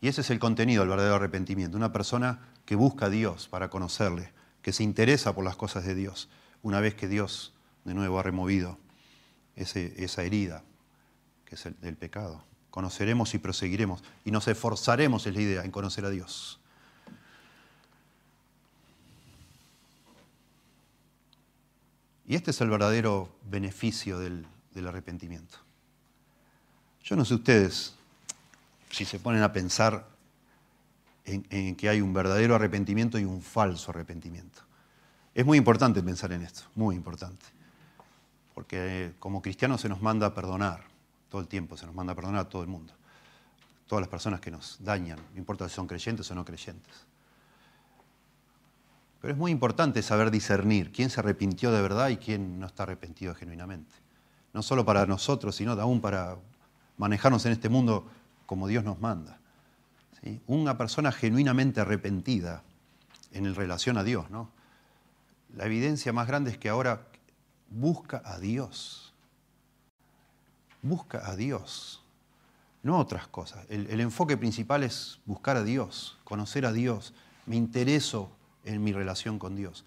[0.00, 3.68] Y ese es el contenido del verdadero arrepentimiento, una persona que busca a Dios para
[3.68, 6.30] conocerle, que se interesa por las cosas de Dios,
[6.62, 7.52] una vez que Dios
[7.84, 8.78] de nuevo ha removido
[9.54, 10.64] esa herida
[11.44, 12.42] que es el del pecado.
[12.70, 16.58] Conoceremos y proseguiremos, y nos esforzaremos, es la idea, en conocer a Dios.
[22.32, 24.46] Y este es el verdadero beneficio del,
[24.86, 25.58] arrepentimiento.
[27.04, 27.92] Yo no sé ustedes
[28.88, 30.08] si se ponen a pensar
[31.26, 34.62] en, que hay un verdadero arrepentimiento y un falso arrepentimiento.
[35.34, 37.44] Es muy importante pensar en esto, muy importante.
[38.54, 40.84] Porque como cristianos se nos manda a perdonar,
[41.28, 42.94] todo el tiempo se nos manda a perdonar a todo el mundo.
[43.86, 47.11] Todas las personas que nos dañan, no importa si son creyentes o no creyentes.
[49.22, 52.82] Pero es muy importante saber discernir quién se arrepintió de verdad y quién no está
[52.82, 53.94] arrepentido genuinamente.
[54.52, 56.38] No solo para nosotros, sino aún para
[56.96, 58.10] manejarnos en este mundo
[58.46, 59.38] como Dios nos manda.
[60.48, 62.64] Una persona genuinamente arrepentida
[63.30, 64.28] en relación a Dios.
[64.28, 64.50] ¿no?
[65.54, 67.06] La evidencia más grande es que ahora
[67.70, 69.14] busca a Dios.
[70.82, 72.02] Busca a Dios,
[72.82, 73.66] no otras cosas.
[73.68, 77.14] El, el enfoque principal es buscar a Dios, conocer a Dios.
[77.46, 78.32] Me intereso
[78.64, 79.84] en mi relación con Dios.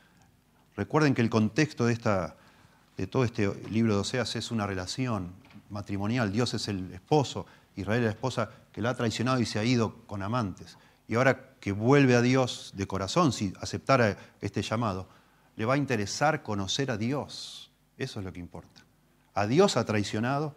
[0.76, 2.36] Recuerden que el contexto de, esta,
[2.98, 5.34] de todo este libro de Oseas es una relación
[5.70, 6.32] matrimonial.
[6.32, 9.64] Dios es el esposo, Israel es la esposa que la ha traicionado y se ha
[9.64, 10.78] ido con amantes.
[11.08, 15.08] Y ahora que vuelve a Dios de corazón, si aceptara este llamado,
[15.56, 17.72] le va a interesar conocer a Dios.
[17.98, 18.84] Eso es lo que importa.
[19.34, 20.56] A Dios ha traicionado,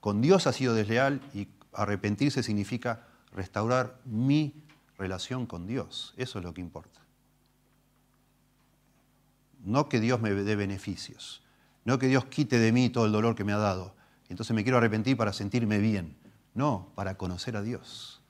[0.00, 4.64] con Dios ha sido desleal y arrepentirse significa restaurar mi
[4.96, 6.14] relación con Dios.
[6.16, 6.99] Eso es lo que importa
[9.64, 11.42] no que Dios me dé beneficios,
[11.84, 13.94] no que Dios quite de mí todo el dolor que me ha dado.
[14.28, 16.16] Entonces me quiero arrepentir para sentirme bien.
[16.54, 18.20] No, para conocer a Dios,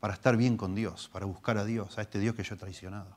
[0.00, 2.58] para estar bien con Dios, para buscar a Dios, a este Dios que yo he
[2.58, 3.16] traicionado.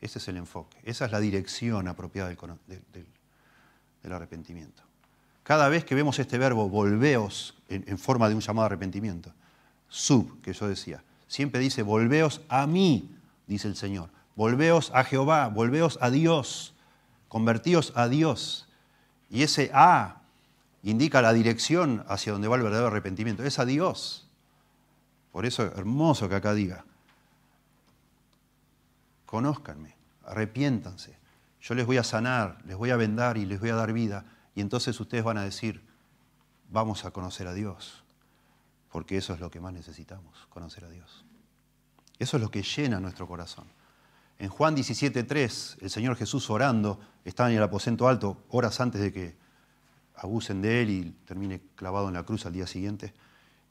[0.00, 4.82] Ese es el enfoque, esa es la dirección apropiada del, arrepentimiento.
[5.42, 9.32] Cada vez que vemos este verbo, volveos, en, en forma de un llamado arrepentimiento,
[9.88, 14.10] sub, que yo decía, siempre dice, volveos a mí, dice el Señor.
[14.34, 16.75] Volveos a Jehová, volveos a Dios
[17.28, 18.68] convertíos a Dios.
[19.30, 20.22] Y ese A
[20.82, 24.28] indica la dirección hacia donde va el verdadero arrepentimiento, es a Dios.
[25.32, 26.84] Por eso es hermoso que acá diga,
[29.26, 31.18] conózcanme, arrepiéntanse,
[31.60, 34.24] yo les voy a sanar, les voy a vendar y les voy a dar vida,
[34.54, 35.84] y entonces ustedes van a decir,
[36.70, 38.04] vamos a conocer a Dios,
[38.90, 41.24] porque eso es lo que más necesitamos, conocer a Dios.
[42.18, 43.66] Eso es lo que llena nuestro corazón.
[44.38, 49.12] En Juan 17.3, el Señor Jesús orando, estaba en el aposento alto horas antes de
[49.12, 49.36] que
[50.14, 53.14] abusen de él y termine clavado en la cruz al día siguiente.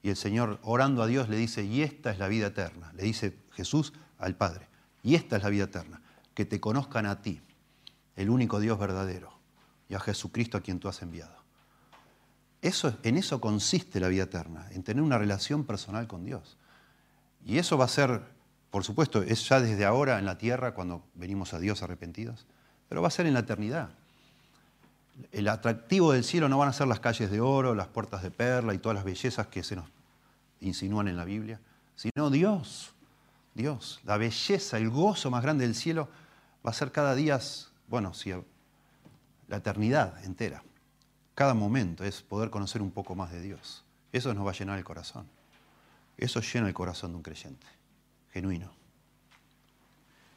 [0.01, 2.91] Y el Señor orando a Dios le dice, y esta es la vida eterna.
[2.93, 4.67] Le dice Jesús al Padre,
[5.03, 6.01] y esta es la vida eterna,
[6.33, 7.41] que te conozcan a ti,
[8.15, 9.33] el único Dios verdadero,
[9.89, 11.35] y a Jesucristo a quien tú has enviado.
[12.61, 16.57] Eso, en eso consiste la vida eterna, en tener una relación personal con Dios.
[17.45, 18.34] Y eso va a ser
[18.75, 22.45] por supuesto, es ya desde ahora en la tierra cuando venimos a Dios arrepentidos,
[22.89, 23.91] pero va a ser en la eternidad.
[25.31, 28.31] El atractivo del cielo no van a ser las calles de oro, las puertas de
[28.31, 29.85] perla y todas las bellezas que se nos
[30.59, 31.61] insinúan en la Biblia,
[31.95, 32.93] sino Dios,
[33.53, 34.01] Dios.
[34.03, 36.09] La belleza, el gozo más grande del cielo
[36.67, 37.39] va a ser cada día,
[37.87, 38.33] bueno, si
[39.47, 40.63] la eternidad entera.
[41.33, 43.85] Cada momento es poder conocer un poco más de Dios.
[44.11, 45.29] Eso nos va a llenar el corazón.
[46.17, 47.67] Eso llena el corazón de un creyente,
[48.35, 48.69] genuino.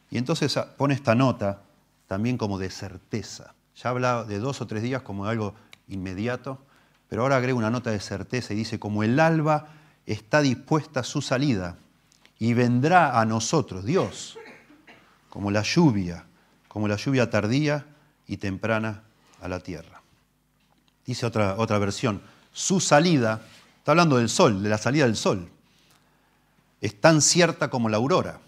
[0.09, 1.63] Y entonces pone esta nota
[2.07, 3.55] también como de certeza.
[3.75, 5.55] Ya habla de dos o tres días como de algo
[5.89, 6.59] inmediato,
[7.09, 9.67] pero ahora agrega una nota de certeza y dice, como el alba
[10.07, 11.77] está dispuesta a su salida
[12.39, 14.39] y vendrá a nosotros, Dios,
[15.29, 16.25] como la lluvia,
[16.69, 17.85] como la lluvia tardía
[18.29, 19.03] y temprana
[19.41, 20.03] a la tierra.
[21.05, 22.23] Dice otra, otra versión,
[22.53, 23.43] su salida,
[23.79, 25.51] está hablando del sol, de la salida del sol,
[26.81, 28.41] es tan cierta como la aurora.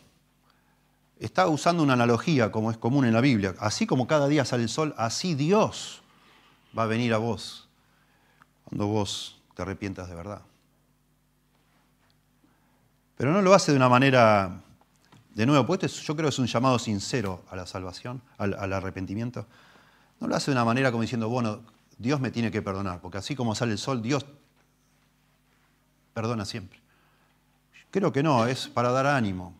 [1.18, 3.55] Está usando una analogía como es común en la Biblia.
[3.59, 6.03] Así como cada día sale el sol, así Dios
[6.76, 7.68] va a venir a vos
[8.64, 10.43] cuando vos te arrepientas de verdad.
[13.16, 14.62] Pero no lo hace de una manera,
[15.35, 18.72] de nuevo, porque yo creo que es un llamado sincero a la salvación, al, al
[18.72, 19.47] arrepentimiento.
[20.20, 21.61] No lo hace de una manera como diciendo, bueno,
[21.99, 24.24] Dios me tiene que perdonar, porque así como sale el sol, Dios
[26.14, 26.81] perdona siempre.
[27.91, 29.55] Creo que no, es para dar ánimo,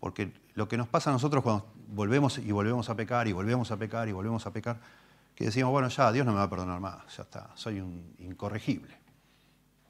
[0.00, 3.70] porque lo que nos pasa a nosotros cuando volvemos y volvemos a pecar y volvemos
[3.70, 4.80] a pecar y volvemos a pecar,
[5.34, 8.14] que decimos, bueno, ya Dios no me va a perdonar más, ya está, soy un
[8.18, 8.96] incorregible.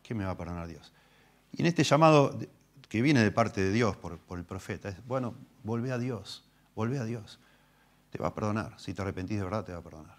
[0.02, 0.92] ¿Qué me va a perdonar Dios?
[1.52, 2.38] Y en este llamado
[2.88, 6.44] que viene de parte de Dios por, el profeta, es, bueno, volvé a Dios,
[6.74, 7.38] volvé a Dios.
[8.10, 10.16] Te va a perdonar, si te arrepentís de verdad, te va a perdonar.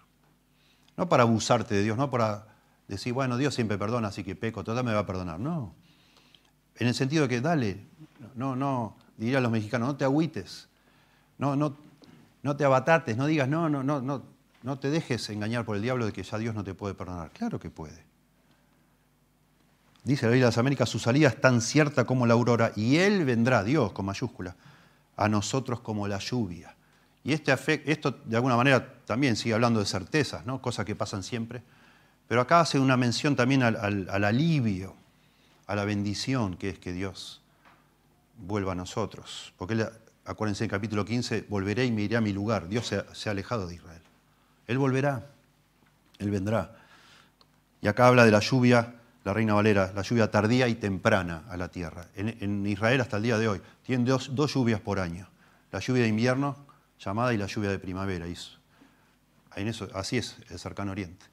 [0.96, 2.48] No para abusarte de Dios, no para
[2.88, 5.38] decir, bueno, Dios siempre perdona, así que peco, toda me va a perdonar.
[5.38, 5.74] No.
[6.76, 7.78] En el sentido de que, dale,
[8.34, 10.68] no, no, diría a los mexicanos, no te agüites,
[11.38, 11.76] no, no,
[12.42, 14.22] no te abatates, no digas, no, no, no, no,
[14.62, 17.30] no te dejes engañar por el diablo de que ya Dios no te puede perdonar.
[17.30, 18.04] Claro que puede.
[20.04, 22.96] Dice la Biblia de las Américas, su salida es tan cierta como la aurora y
[22.96, 24.54] Él vendrá, Dios con mayúscula,
[25.16, 26.74] a nosotros como la lluvia.
[27.24, 27.54] Y este
[27.90, 30.60] esto de alguna manera también sigue hablando de certezas, ¿no?
[30.60, 31.62] cosas que pasan siempre.
[32.28, 34.94] Pero acá hace una mención también al, alivio,
[35.66, 37.42] a la bendición que es que Dios
[38.38, 39.52] vuelva a nosotros.
[39.56, 39.86] Porque
[40.24, 42.68] acuérdense en capítulo 15, volveré y me iré a mi lugar.
[42.68, 44.02] Dios se, ha alejado de Israel.
[44.66, 45.30] Él volverá,
[46.18, 46.76] Él vendrá.
[47.80, 48.94] Y acá habla de la lluvia,
[49.24, 52.08] la Reina Valera, la lluvia tardía y temprana a la tierra.
[52.14, 55.28] En, Israel hasta el día de hoy tienen dos, dos lluvias por año.
[55.70, 56.56] La lluvia de invierno
[56.98, 58.26] llamada y la lluvia de primavera.
[58.26, 61.26] eso, así es el cercano oriente.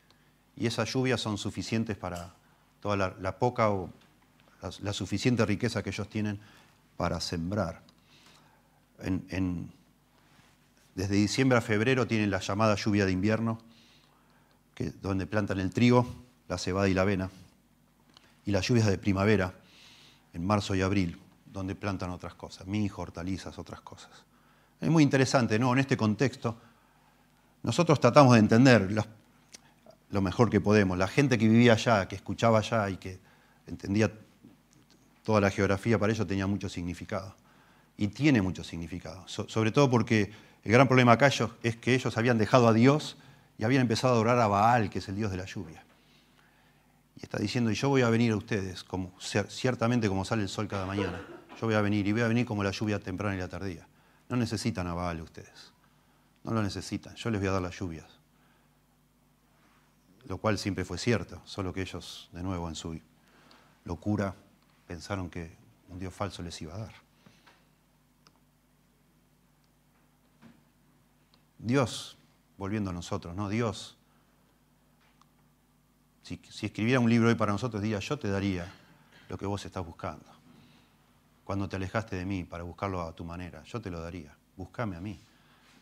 [0.56, 2.34] Y esas lluvias son suficientes para
[2.82, 3.90] toda la, poca o
[4.82, 6.40] la, suficiente riqueza que ellos tienen
[6.98, 7.82] para sembrar.
[10.96, 13.60] desde diciembre a febrero tienen la llamada lluvia de invierno,
[15.02, 16.08] donde plantan el trigo,
[16.48, 17.30] la cebada y la avena.
[18.46, 19.54] Y las lluvias de primavera,
[20.34, 24.12] en marzo y abril, donde plantan otras cosas, mijo, hortalizas, otras cosas.
[24.80, 25.74] Es muy interesante, ¿no?
[25.74, 26.58] En este contexto,
[27.64, 28.92] nosotros tratamos de entender
[30.10, 30.98] lo, mejor que podemos.
[30.98, 33.20] La gente que vivía allá, que escuchaba allá y que
[33.68, 34.12] entendía
[35.24, 37.36] toda la geografía, para ellos tenía mucho significado.
[37.98, 39.28] Y tiene mucho significado.
[39.28, 40.32] sobre todo porque
[40.64, 41.30] el gran problema acá
[41.64, 43.18] es que ellos habían dejado a Dios
[43.58, 45.84] y habían empezado a adorar a Baal, que es el Dios de la lluvia.
[47.18, 50.50] Y está diciendo, y yo voy a venir a ustedes, como, ciertamente como sale el
[50.50, 51.22] sol cada mañana.
[51.60, 53.88] Yo voy a venir y voy a venir como la lluvia temprana y la tardía.
[54.30, 55.74] No necesitan a Baal ustedes.
[56.44, 57.16] No lo necesitan.
[57.16, 58.08] Yo les voy a dar las lluvias.
[60.28, 63.00] Lo cual siempre fue cierto, solo que ellos, de nuevo, en su
[63.84, 64.36] locura,
[64.92, 65.50] pensaron que
[65.88, 66.94] un Dios falso les iba a dar.
[71.58, 72.18] Dios,
[72.58, 73.48] volviendo a nosotros, ¿no?
[73.48, 73.96] Dios,
[76.24, 78.70] si, escribiera un libro hoy para nosotros, diría, yo te daría
[79.30, 80.26] lo que vos estás buscando
[81.46, 83.64] cuando te alejaste de mí para buscarlo a tu manera.
[83.64, 84.36] Yo te lo daría.
[84.58, 85.18] Búscame a mí.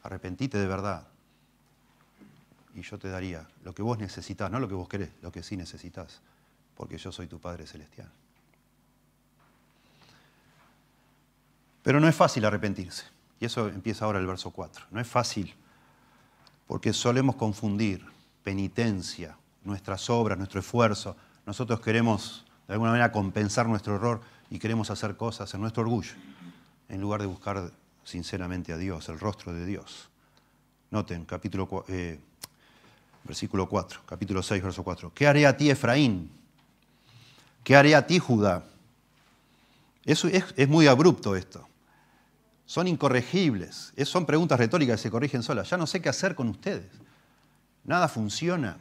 [0.04, 1.08] Arrepentite de verdad.
[2.76, 5.42] Y yo te daría lo que vos necesitas, no lo que vos querés, lo que
[5.42, 6.22] sí necesitas,
[6.76, 8.12] porque yo soy tu Padre Celestial.
[11.90, 13.06] Pero no es fácil arrepentirse.
[13.40, 14.86] Y eso empieza ahora el verso 4.
[14.92, 15.56] No es fácil
[16.68, 18.06] porque solemos confundir
[18.44, 21.18] penitencia, nuestras obras, nuestro esfuerzo.
[21.48, 24.22] Nosotros queremos de alguna manera compensar nuestro error
[24.52, 26.12] y queremos hacer cosas en nuestro orgullo,
[26.90, 27.72] en lugar de buscar
[28.04, 30.12] sinceramente a Dios, el rostro de Dios.
[30.92, 32.20] Noten, capítulo, eh,
[33.24, 35.12] versículo 4, capítulo 6, verso 4.
[35.16, 36.30] ¿Qué haré a ti, Efraín?
[37.64, 38.64] ¿Qué haré a ti, Judá?
[40.06, 41.68] Es, es muy abrupto esto.
[42.70, 43.94] Son incorregibles.
[44.06, 45.68] son preguntas retóricas que se corrigen solas.
[45.72, 46.86] Ya no sé qué hacer con ustedes.
[47.84, 48.78] Nada funciona.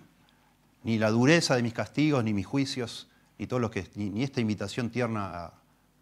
[0.83, 3.09] Ni la dureza de mis castigos, ni mis juicios,
[3.39, 5.53] ni, todo lo que, ni, esta invitación tierna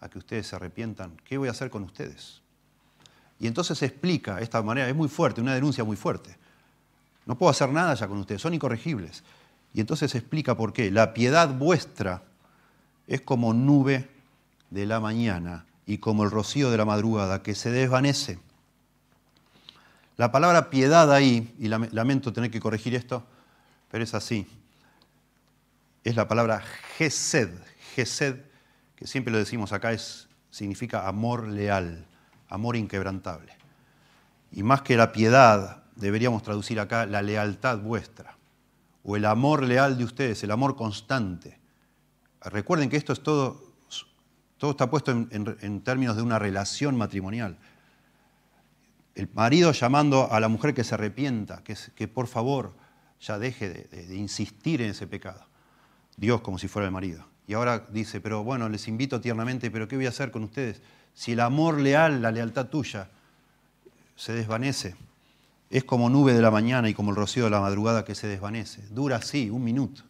[0.00, 1.16] a, que ustedes se arrepientan.
[1.22, 2.42] ¿Qué voy a hacer con ustedes?
[3.38, 6.36] Y entonces se explica esta manera, es muy fuerte, una denuncia muy fuerte.
[7.24, 9.22] No puedo hacer nada ya con ustedes, son incorregibles.
[9.72, 10.90] Y entonces explica por qué.
[10.90, 12.24] La piedad vuestra
[13.06, 14.08] es como nube
[14.70, 18.38] de la mañana y como el rocío de la madrugada que se desvanece.
[20.16, 23.24] La palabra piedad ahí, y lamento tener que corregir esto,
[23.90, 24.46] pero es así,
[26.02, 26.62] es la palabra
[26.96, 27.50] gesed.
[27.94, 28.36] Gesed,
[28.94, 32.06] que siempre lo decimos acá, es, significa amor leal,
[32.48, 33.52] amor inquebrantable.
[34.52, 38.36] Y más que la piedad, deberíamos traducir acá la lealtad vuestra,
[39.02, 41.58] o el amor leal de ustedes, el amor constante.
[42.40, 43.65] Recuerden que esto es todo,
[44.58, 47.58] todo está puesto en términos de una relación matrimonial
[49.16, 52.74] el marido llamando a la mujer que se arrepienta, que, por favor
[53.18, 55.42] ya deje de, insistir en ese pecado.
[56.18, 57.24] Dios como si fuera el marido.
[57.48, 60.82] Y ahora dice, pero bueno, les invito tiernamente, pero ¿qué voy a hacer con ustedes?
[61.14, 63.08] Si el amor leal, la lealtad tuya,
[64.16, 64.96] se desvanece,
[65.70, 68.26] es como nube de la mañana y como el rocío de la madrugada que se
[68.26, 68.82] desvanece.
[68.90, 70.02] Dura así, un minuto.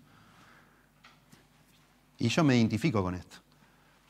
[2.18, 3.36] Y yo me identifico con esto.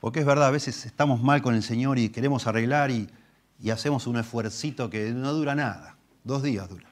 [0.00, 3.08] Porque es verdad, a veces estamos mal con el Señor y queremos arreglar y
[3.70, 6.86] hacemos un esfuercito que no dura nada, dos días dura,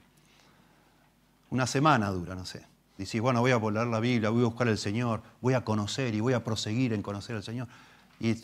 [1.51, 2.67] una semana dura, no sé.
[2.97, 6.15] Decís, bueno, voy a volar la Biblia, voy a buscar al Señor, voy a conocer
[6.15, 7.69] y voy a proseguir en conocer al Señor.
[8.21, 8.37] Y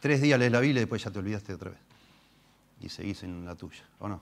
[0.00, 1.78] tres días lees la Biblia y después ya te olvidaste otra vez.
[2.80, 4.20] Y seguís en la tuya, ¿o no?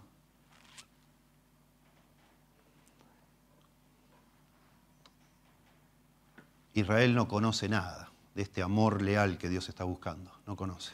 [6.75, 10.93] Israel no conoce nada de este amor leal que Dios está buscando, no conoce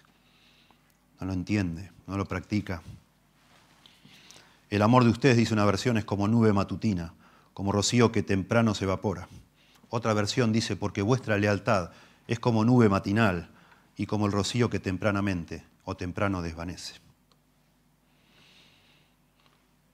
[1.22, 2.82] no lo entiende, no lo practica.
[4.70, 7.14] El amor de ustedes, dice una versión, es como nube matutina,
[7.54, 9.28] como rocío que temprano se evapora.
[9.88, 11.90] Otra versión dice, porque vuestra lealtad
[12.26, 13.50] es como nube matinal
[13.96, 16.94] y como el rocío que tempranamente o temprano desvanece.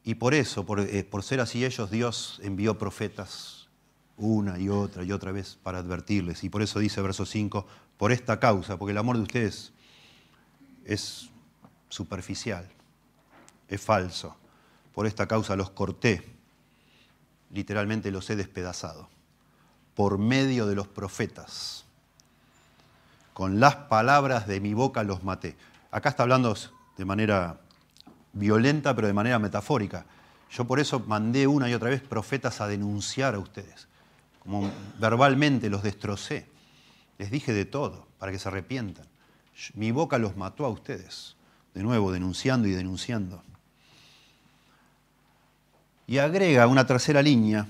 [0.05, 3.58] Y por eso, por, eh, por, ser así ellos, Dios envió profetas
[4.19, 6.45] una y otra y otra vez para advertirles.
[6.45, 7.67] Y por eso dice verso 5,
[7.97, 9.73] por esta causa, porque el amor de ustedes
[10.85, 11.31] es
[11.89, 12.69] superficial,
[13.69, 14.37] es falso.
[14.95, 16.25] Por esta causa los corté,
[17.53, 19.09] literalmente los he despedazado,
[19.95, 21.85] por medio de los profetas.
[23.33, 25.57] Con las palabras de mi boca los maté.
[25.93, 26.57] Acá está hablando
[26.97, 27.61] de manera
[28.33, 30.05] violenta, pero de manera metafórica.
[30.51, 33.87] Yo por eso mandé una y otra vez profetas a denunciar a ustedes.
[34.49, 36.47] Como verbalmente los destrocé.
[37.19, 39.05] Les dije de todo para que se arrepientan.
[39.75, 41.37] Mi boca los mató a ustedes.
[41.75, 43.43] De nuevo, denunciando y denunciando.
[46.07, 47.67] Y agrega una tercera línea.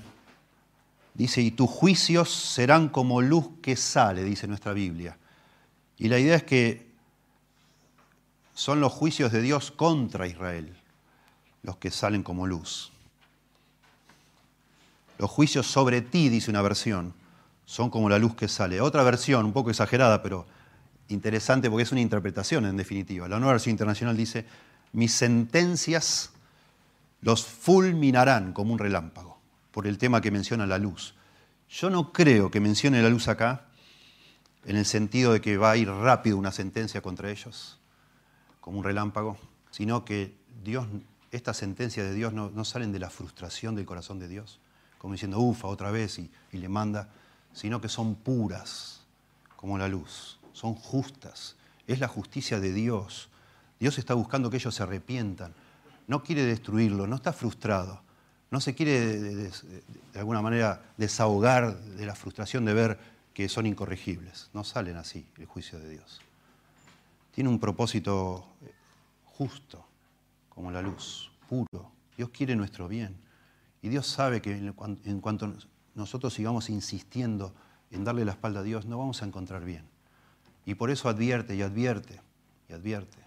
[1.13, 5.17] Dice, y tus juicios serán como luz que sale, dice nuestra Biblia.
[5.97, 6.87] Y la idea es que
[8.53, 10.79] son los juicios de Dios contra Israel
[11.63, 12.91] los que salen como luz.
[15.19, 17.13] Los juicios sobre ti, dice una versión,
[17.65, 18.81] son como la luz que sale.
[18.81, 20.47] Otra versión, un poco exagerada, pero
[21.09, 23.27] interesante porque es una interpretación en definitiva.
[23.27, 24.45] La nueva versión internacional dice,
[24.93, 26.31] mis sentencias
[27.21, 29.37] los fulminarán como un relámpago,
[29.71, 31.15] por el tema que menciona la luz.
[31.69, 33.65] Yo no creo que mencione la luz acá
[34.65, 37.77] en el sentido de que va a ir rápido una sentencia contra ellos,
[38.61, 39.37] como un relámpago,
[39.71, 40.87] sino que Dios,
[41.31, 44.59] estas sentencias de Dios no, salen de la frustración del corazón de Dios,
[44.99, 47.09] como diciendo, ufa, otra vez, y le manda,
[47.53, 49.01] sino que son puras
[49.55, 51.55] como la luz son justas.
[51.87, 53.29] Es la justicia de Dios.
[53.79, 55.53] Dios está buscando que ellos se arrepientan.
[56.07, 58.01] No quiere destruirlo, no está frustrado.
[58.51, 59.51] No se quiere de,
[60.15, 62.99] alguna manera desahogar de la frustración de ver
[63.33, 64.49] que son incorregibles.
[64.53, 66.19] No salen así el juicio de Dios.
[67.31, 68.45] Tiene un propósito
[69.23, 69.85] justo,
[70.49, 71.91] como la luz, puro.
[72.17, 73.15] Dios quiere nuestro bien.
[73.81, 75.53] Y Dios sabe que en cuanto
[75.95, 77.53] nosotros sigamos insistiendo
[77.91, 79.83] en darle la espalda a Dios, no vamos a encontrar bien.
[80.65, 82.21] Y por eso advierte y advierte
[82.67, 83.17] y advierte.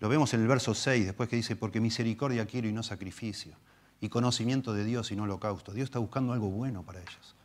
[0.00, 3.54] Lo vemos en el verso 6, después que dice, porque misericordia quiero y no sacrificio,
[4.00, 5.72] y conocimiento de Dios y no holocausto.
[5.72, 7.36] Dios está buscando algo bueno para ellos.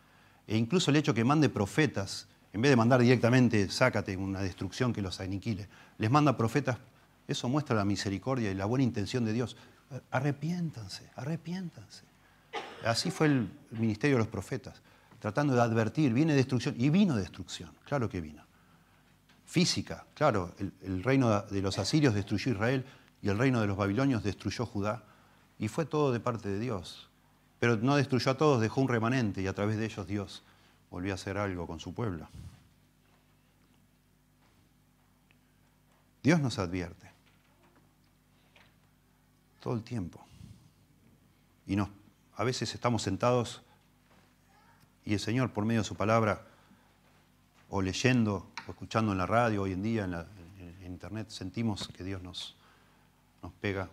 [0.47, 4.91] E incluso el hecho que mande profetas, en vez de mandar directamente, sácate una destrucción
[4.91, 5.67] que los aniquile,
[5.97, 6.77] les manda profetas,
[7.27, 9.57] eso muestra la misericordia y la buena intención de Dios.
[10.11, 12.03] Arrepiéntanse, arrepiéntanse.
[12.85, 14.81] Así fue el ministerio de los profetas,
[15.19, 18.47] tratando de advertir, viene destrucción, y vino destrucción, claro que vino
[19.47, 20.05] física.
[20.13, 22.85] Claro, el, reino de los asirios destruyó Israel
[23.21, 25.03] y el reino de los babilonios destruyó Judá.
[25.57, 27.09] Y fue todo de parte de Dios.
[27.59, 30.43] Pero no destruyó a todos, dejó un remanente y a través de ellos Dios
[30.91, 32.29] volvió a hacer algo con su pueblo.
[36.21, 37.09] Dios nos advierte
[39.67, 40.25] todo el tiempo
[41.65, 41.89] y nos,
[42.37, 43.63] a veces estamos sentados
[45.03, 46.47] y el Señor, por medio de su palabra,
[47.69, 52.21] o leyendo, o escuchando en la radio hoy en día, en, internet, sentimos que Dios
[52.21, 52.55] nos,
[53.43, 53.89] nos pega,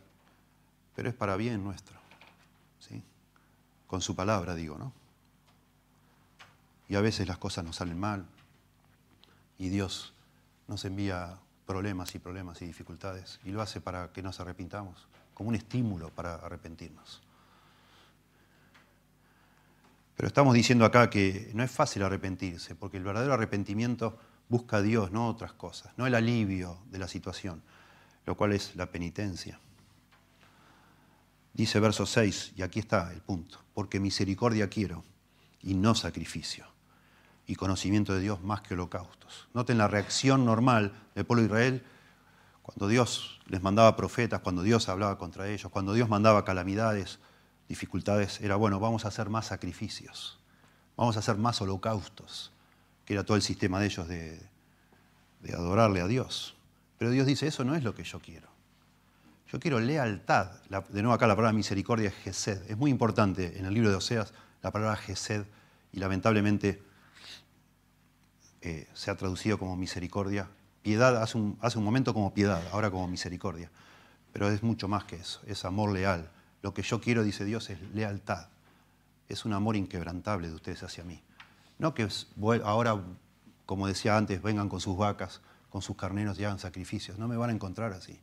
[0.94, 1.98] pero es para bien nuestro,
[2.78, 3.02] ¿sí?
[3.88, 4.92] Con su palabra, digo, ¿no?
[6.88, 8.26] Y a veces las cosas nos salen mal
[9.58, 10.14] y Dios
[10.68, 15.50] nos envía problemas y problemas y dificultades y lo hace para que nos arrepintamos, como
[15.50, 17.20] un estímulo para arrepentirnos.
[20.16, 24.16] Pero estamos diciendo acá que no es fácil arrepentirse, porque el verdadero arrepentimiento
[24.48, 27.62] busca a Dios, no otras cosas, no el alivio de la situación,
[28.24, 29.58] lo cual es la penitencia.
[31.52, 35.04] Dice verso 6, y aquí está el punto, porque misericordia quiero
[35.62, 36.66] y no sacrificio,
[37.46, 39.48] y conocimiento de Dios más que holocaustos.
[39.52, 41.84] Noten la reacción normal del pueblo de Israel
[42.64, 47.18] cuando Dios les mandaba profetas, cuando Dios hablaba contra ellos, cuando Dios mandaba calamidades,
[47.68, 50.38] dificultades, era bueno, vamos a hacer más sacrificios,
[50.96, 52.52] vamos a hacer más holocaustos,
[53.04, 54.40] que era todo el sistema de ellos de,
[55.52, 56.56] adorarle a Dios.
[56.96, 58.48] Pero Dios dice, eso no es lo que yo quiero.
[59.52, 60.52] Yo quiero lealtad.
[60.70, 62.70] de nuevo acá la palabra misericordia es Gesed.
[62.70, 65.44] Es muy importante en el libro de Oseas la palabra Gesed
[65.92, 66.82] y lamentablemente
[68.62, 70.48] eh, se ha traducido como misericordia.
[70.84, 73.70] Piedad hace un, hace un momento como piedad, ahora como misericordia.
[74.34, 76.28] Pero es mucho más que eso, es amor leal.
[76.60, 78.48] Lo que yo quiero, dice Dios, es lealtad.
[79.26, 81.22] Es un amor inquebrantable de ustedes hacia mí.
[81.78, 82.06] No que
[82.64, 83.00] ahora,
[83.64, 87.18] como decía antes, vengan con sus vacas, con sus carneros y hagan sacrificios.
[87.18, 88.20] No me van a encontrar así.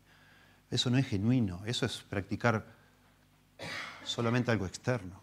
[0.70, 2.64] Eso no es genuino, eso es practicar
[4.04, 5.20] solamente algo externo.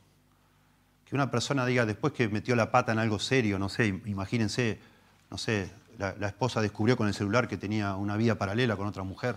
[1.05, 4.80] Que una persona diga, después que metió la pata en algo serio, no sé, imagínense,
[5.30, 9.03] no sé, la, esposa descubrió con el celular que tenía una vida paralela con otra
[9.03, 9.36] mujer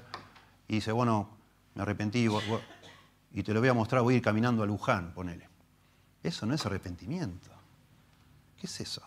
[0.67, 1.29] y dice, bueno,
[1.73, 2.27] me arrepentí,
[3.33, 5.49] y te lo voy a mostrar, voy a ir caminando a Luján, ponele.
[6.21, 7.49] Eso no es arrepentimiento.
[8.59, 9.01] ¿Qué es eso?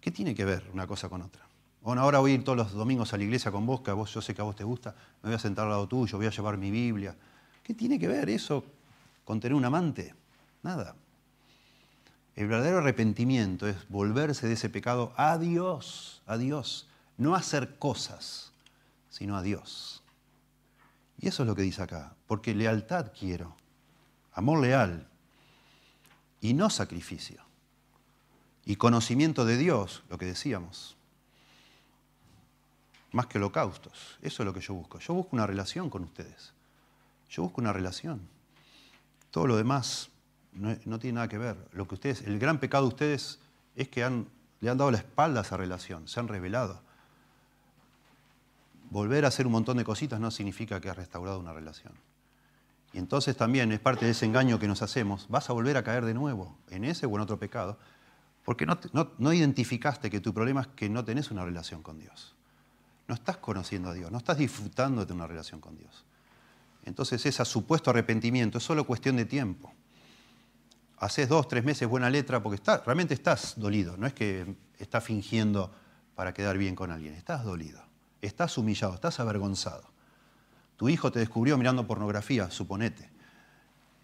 [0.00, 1.46] ¿Qué tiene que ver una cosa con otra?
[1.82, 3.94] Bueno, ahora voy a ir todos los domingos a la iglesia con vos, que a
[3.94, 6.18] vos yo sé que a vos te gusta, me voy a sentar al lado tuyo,
[6.18, 7.16] voy a llevar mi Biblia.
[7.62, 8.64] ¿Qué tiene que ver eso
[9.24, 10.14] con tener un amante?
[10.62, 10.96] Nada.
[12.40, 16.88] El verdadero arrepentimiento es volverse de ese pecado a Dios, a Dios.
[17.18, 18.50] No hacer cosas,
[19.10, 20.02] sino a Dios.
[21.18, 23.54] Y eso es lo que dice acá, porque lealtad quiero,
[24.32, 25.06] amor leal
[26.40, 27.42] y no sacrificio.
[28.64, 30.96] Y conocimiento de Dios, lo que decíamos,
[33.12, 34.18] más que holocaustos.
[34.22, 34.98] Eso es lo que yo busco.
[34.98, 36.54] Yo busco una relación con ustedes.
[37.28, 38.26] Yo busco una relación.
[39.30, 40.08] Todo lo demás
[40.52, 41.56] no, tiene nada que ver.
[41.72, 43.38] Lo que ustedes, el gran pecado de ustedes
[43.76, 44.26] es que han,
[44.60, 46.82] le han dado la espalda a esa relación, se han revelado
[48.90, 51.94] volver a hacer un montón de cositas no significa que has restaurado una relación.
[52.92, 55.84] Y entonces también es parte de ese engaño que nos hacemos, vas a volver a
[55.84, 57.78] caer de nuevo en ese o en otro pecado,
[58.44, 62.34] porque no, no, identificaste que tu problema es que no tenés una relación con Dios.
[63.06, 66.04] No estás conociendo a Dios, no estás disfrutando de una relación con Dios.
[66.84, 69.72] Entonces ese supuesto arrepentimiento es solo cuestión de tiempo.
[71.00, 75.02] Haces dos, tres meses buena letra porque está, realmente estás dolido, no es que estás
[75.02, 75.72] fingiendo
[76.14, 77.82] para quedar bien con alguien, estás dolido.
[78.20, 79.90] Estás humillado, estás avergonzado.
[80.76, 83.10] Tu hijo te descubrió mirando pornografía, suponete.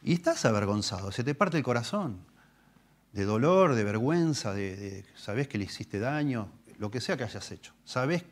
[0.02, 2.20] Y estás avergonzado, se te parte el corazón.
[3.12, 7.50] De dolor, de vergüenza, de, sabes que le hiciste daño, lo que sea que hayas
[7.50, 7.74] hecho.
[7.84, 8.24] Sabes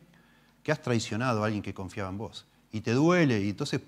[0.63, 2.47] que has traicionado a alguien que confiaba en vos.
[2.71, 3.81] Y te duele, y entonces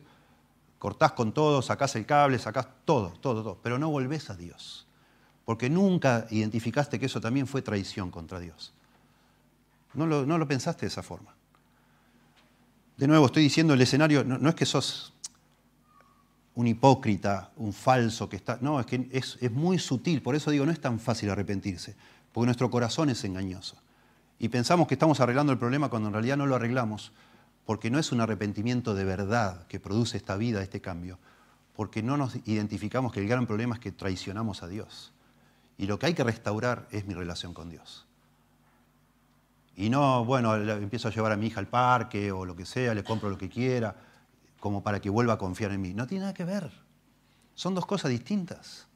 [0.80, 3.60] cortás con todo, sacás el cable, sacás todo, todo, todo.
[3.62, 4.88] Pero no volvés a Dios.
[5.46, 8.74] Porque nunca identificaste que eso también fue traición contra Dios.
[9.94, 11.38] No lo, pensaste de esa forma
[12.98, 15.14] de nuevo, estoy diciendo el escenario, no, es que sos
[16.56, 18.58] un hipócrita, un falso que está.
[18.60, 21.96] No, es que es, muy sutil, por eso digo, no es tan fácil arrepentirse,
[22.34, 23.78] porque nuestro corazón es engañoso.
[24.40, 27.12] Y pensamos que estamos arreglando el problema cuando en realidad no lo arreglamos,
[27.68, 31.20] porque no es un arrepentimiento de verdad que produce esta vida, este cambio,
[31.76, 35.12] porque no nos identificamos que el gran problema es que traicionamos a Dios.
[35.78, 38.08] Y lo que hay que restaurar es mi relación con Dios.
[39.76, 42.94] Y no, bueno, empiezo a llevar a mi hija al parque o lo que sea,
[42.94, 43.98] le compro lo que quiera,
[44.62, 45.94] como para que vuelva a confiar en mí.
[45.94, 46.72] No tiene nada que ver.
[47.54, 48.88] Son dos cosas distintas.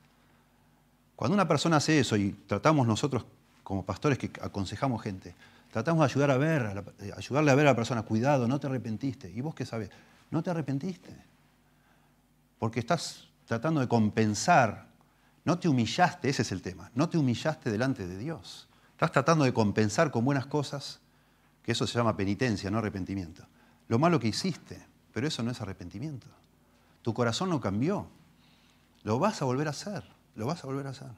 [1.17, 3.26] Cuando una persona hace eso y tratamos nosotros
[3.65, 5.36] como pastores que aconsejamos gente,
[5.72, 6.84] tratamos de ayudar a ver,
[7.15, 9.32] ayudarle a ver a la persona, cuidado, no te arrepentiste.
[9.32, 9.89] ¿Y vos qué sabes?
[10.30, 11.15] No te arrepentiste.
[12.59, 14.88] Porque estás tratando de compensar,
[15.45, 18.67] no te humillaste, ese es el tema, no te humillaste delante de Dios.
[18.91, 20.99] Estás tratando de compensar con buenas cosas,
[21.63, 23.47] que eso se llama penitencia, no arrepentimiento.
[23.88, 26.28] Lo malo que hiciste, pero eso no es arrepentimiento.
[27.01, 28.07] Tu corazón no cambió.
[29.03, 30.03] Lo vas a volver a hacer.
[30.36, 31.09] lo vas a volver a hacer.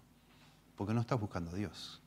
[0.75, 2.02] Porque no estás buscando a Dios.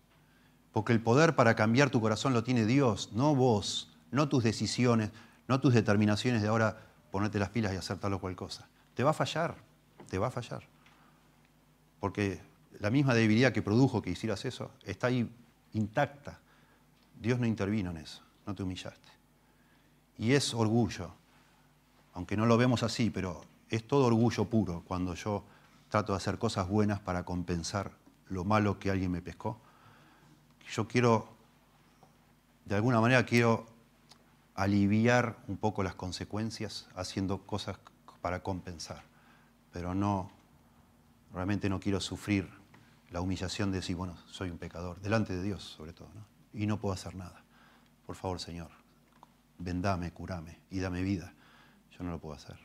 [0.76, 5.10] Porque el poder para cambiar tu corazón lo tiene Dios, no vos, no tus decisiones,
[5.48, 8.68] no tus determinaciones de ahora ponerte las pilas y hacer tal o cual cosa.
[8.92, 9.54] Te va a fallar,
[10.10, 10.64] te va a fallar.
[11.98, 12.42] Porque
[12.78, 15.26] la misma debilidad que produjo que hicieras eso está ahí
[15.72, 16.40] intacta.
[17.18, 19.08] Dios no intervino en eso, no te humillaste.
[20.18, 21.10] Y es orgullo,
[22.12, 25.42] aunque no lo vemos así, pero es todo orgullo puro cuando yo
[25.88, 27.92] trato de hacer cosas buenas para compensar
[28.28, 29.58] lo malo que alguien me pescó.
[30.70, 31.28] Yo quiero,
[32.64, 33.66] de alguna manera quiero
[34.54, 37.78] aliviar un poco las consecuencias haciendo cosas
[38.20, 39.02] para compensar,
[39.72, 40.30] pero no,
[41.32, 42.48] realmente no quiero sufrir
[43.10, 46.08] la humillación de decir, bueno, soy un pecador, delante de Dios sobre todo,
[46.52, 47.42] y no puedo hacer nada.
[48.06, 48.70] Por favor, Señor,
[49.58, 51.32] vendame, curame y dame vida.
[51.96, 52.56] Yo no lo puedo hacer.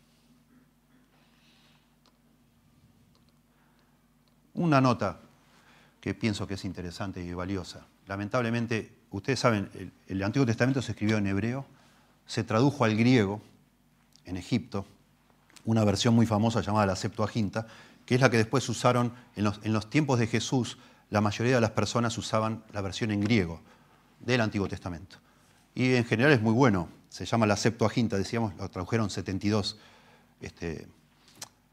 [4.54, 5.20] Una nota
[6.00, 7.86] que pienso que es interesante y valiosa.
[8.08, 11.66] Lamentablemente, ustedes saben, el, Antiguo Testamento se escribió en hebreo,
[12.26, 13.42] se tradujo al griego
[14.26, 14.86] en Egipto,
[15.66, 17.68] una versión muy famosa llamada la Septuaginta,
[18.06, 19.44] que es la que después usaron en
[19.74, 20.78] los, tiempos de Jesús,
[21.10, 23.62] la mayoría de las personas usaban la versión en griego
[24.20, 25.18] del Antiguo Testamento.
[25.76, 29.78] Y en general es muy bueno, se llama la Septuaginta, decíamos, lo tradujeron 72
[30.42, 30.88] este,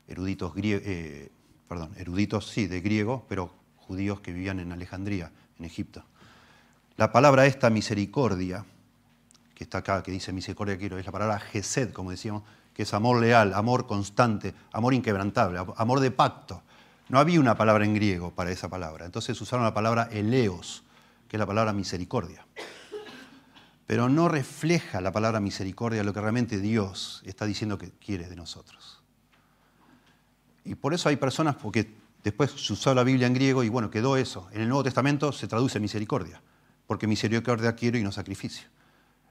[0.07, 1.31] eruditos, eh,
[1.69, 6.05] perdón, eruditos, sí, de griego, pero judíos que vivían en Alejandría, en Egipto.
[6.99, 8.65] La palabra esta, misericordia,
[9.55, 12.43] que está acá, que dice misericordia quiero, es la palabra gesed, como decíamos,
[12.75, 16.61] que es amor leal, amor constante, amor inquebrantable, amor de pacto.
[17.09, 19.07] No había una palabra en griego para esa palabra.
[19.07, 20.83] Entonces usaron la palabra eleos,
[21.29, 22.45] que es la palabra misericordia.
[23.87, 28.35] Pero no refleja la palabra misericordia lo que realmente Dios está diciendo que quiere de
[28.35, 29.05] nosotros.
[30.65, 31.95] Y por eso hay personas, porque
[32.25, 34.49] después se usó la Biblia en griego y bueno, quedó eso.
[34.51, 36.43] En el Nuevo Testamento se traduce misericordia,
[36.89, 38.67] porque misericordia quiero y no sacrificio.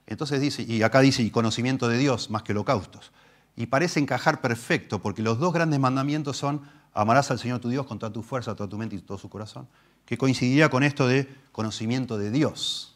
[0.05, 3.11] Entonces dice, y acá dice, y conocimiento de Dios más que holocaustos
[3.57, 6.61] y parece encajar perfecto, porque los dos grandes mandamientos son
[6.93, 9.29] amarás al Señor tu Dios con toda tu fuerza, toda tu mente y todo su
[9.29, 9.67] corazón,
[10.05, 12.95] que coincidiría con esto de conocimiento de Dios.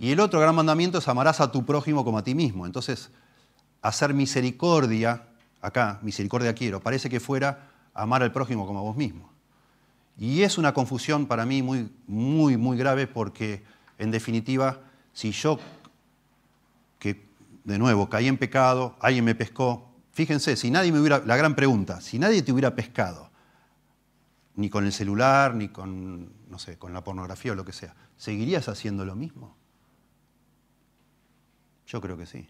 [0.00, 2.66] Y el otro gran mandamiento es amarás a tu prójimo como a ti mismo.
[2.66, 3.10] Entonces,
[3.82, 5.28] hacer misericordia,
[5.60, 9.30] acá, misericordia quiero, parece que fuera amar al prójimo como a vos mismo.
[10.20, 13.64] Y es una confusión para mí muy, muy, muy grave porque,
[13.96, 14.82] en definitiva,
[15.14, 15.58] si yo,
[16.98, 17.26] que
[17.64, 19.90] de nuevo, caí en pecado, alguien me pescó.
[20.12, 23.30] Fíjense, si nadie me hubiera, la gran pregunta, si nadie te hubiera pescado,
[24.56, 27.94] ni con el celular, ni con, no sé, con la pornografía o lo que sea,
[28.18, 29.56] ¿seguirías haciendo lo mismo?
[31.86, 32.46] Yo creo que sí.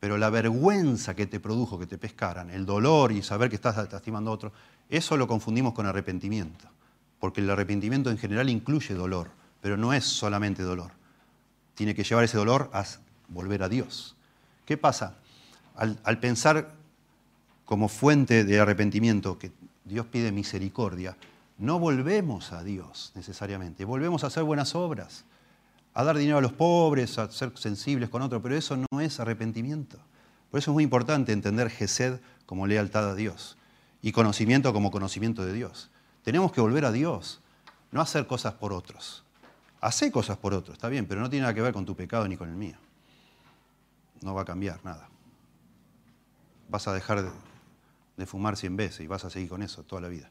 [0.00, 3.76] Pero la vergüenza que te produjo que te pescaran, el dolor y saber que estás
[3.92, 4.52] lastimando a otro,
[4.90, 6.66] eso lo confundimos con arrepentimiento.
[7.20, 9.30] Porque el arrepentimiento en general incluye dolor,
[9.60, 10.92] pero no es solamente dolor
[11.74, 12.84] tiene que llevar ese dolor a
[13.28, 14.16] volver a Dios.
[14.64, 15.16] ¿Qué pasa?
[15.76, 16.72] Al, pensar
[17.64, 19.52] como fuente de arrepentimiento que
[19.84, 21.16] Dios pide misericordia,
[21.58, 25.24] no volvemos a Dios necesariamente, volvemos a hacer buenas obras,
[25.92, 29.20] a dar dinero a los pobres, a ser sensibles con otros, pero eso no es
[29.20, 29.98] arrepentimiento.
[30.50, 33.56] Por eso es muy importante entender Gesed como lealtad a Dios
[34.04, 35.88] y conocimiento como conocimiento de Dios.
[36.24, 37.40] Tenemos que volver a Dios,
[37.90, 39.24] no hacer cosas por otros.
[39.80, 42.28] Hacé cosas por otro, está bien, pero no tiene nada que ver con tu pecado
[42.28, 42.76] ni con el mío.
[44.20, 45.08] No va a cambiar nada.
[46.68, 47.32] Vas a dejar
[48.18, 50.30] de, fumar cien veces y vas a seguir con eso toda la vida,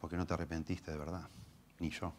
[0.00, 1.28] porque no te arrepentiste de verdad,
[1.80, 2.12] ni yo.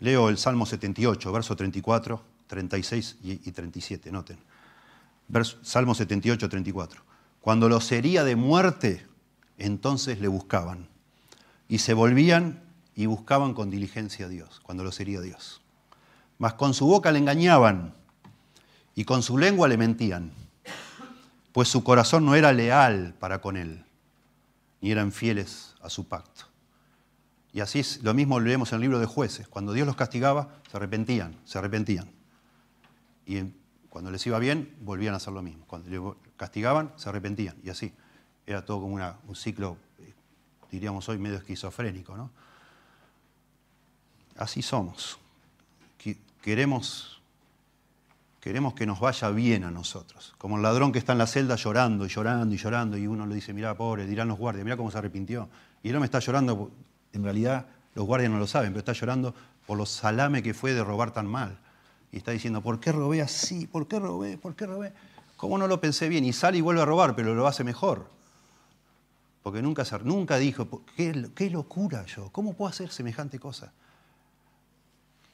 [0.00, 4.49] Leo el Salmo 78, verso 34, 36 y 37, noten.
[5.62, 7.02] Salmo 78, 34.
[7.40, 9.06] Cuando los hería de muerte,
[9.58, 10.88] entonces le buscaban
[11.68, 12.62] y se volvían
[12.94, 15.62] y buscaban con diligencia a Dios, cuando lo sería Dios.
[16.38, 17.94] Mas con su boca le engañaban
[18.94, 20.32] y con su lengua le mentían,
[21.52, 23.84] pues su corazón no era leal para con él,
[24.80, 26.46] ni eran fieles a su pacto.
[27.52, 29.48] Y así es, lo mismo leemos en el libro de jueces.
[29.48, 32.10] Cuando Dios los castigaba, se arrepentían, se arrepentían.
[33.26, 33.42] Y
[33.90, 35.66] cuando les iba bien, volvían a hacer lo mismo.
[35.66, 36.00] Cuando les
[36.36, 37.56] castigaban, se arrepentían.
[37.62, 37.92] Y así.
[38.46, 39.76] Era todo como un ciclo
[40.70, 42.30] diríamos hoy medio esquizofrénico, ¿no?
[44.36, 45.18] Así somos.
[46.40, 47.20] Queremos,
[48.40, 50.34] queremos que nos vaya bien a nosotros.
[50.38, 53.26] Como el ladrón que está en la celda llorando y llorando y llorando y uno
[53.26, 55.50] le dice, mira, pobre, dirán los guardias, mira cómo se arrepintió.
[55.82, 56.70] Y él me está llorando,
[57.12, 59.34] en realidad los guardias no lo saben, pero está llorando
[59.66, 61.58] por lo salame que fue de robar tan mal.
[62.12, 63.66] Y está diciendo, ¿por qué robé así?
[63.66, 64.36] ¿Por qué robé?
[64.36, 64.92] ¿Por qué robé?
[65.36, 66.24] ¿Cómo no lo pensé bien?
[66.24, 68.10] Y sale y vuelve a robar, pero lo hace mejor.
[69.42, 73.72] Porque nunca, nunca dijo, ¿qué, locura yo, ¿cómo puedo hacer semejante cosa?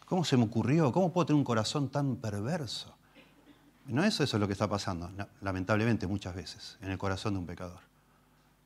[0.05, 0.93] ¿Cómo se me ocurrió?
[0.93, 2.95] ¿Cómo puedo tener un corazón tan perverso?
[3.87, 5.11] No es eso lo que está pasando,
[5.41, 7.81] lamentablemente muchas veces, en el corazón de un pecador.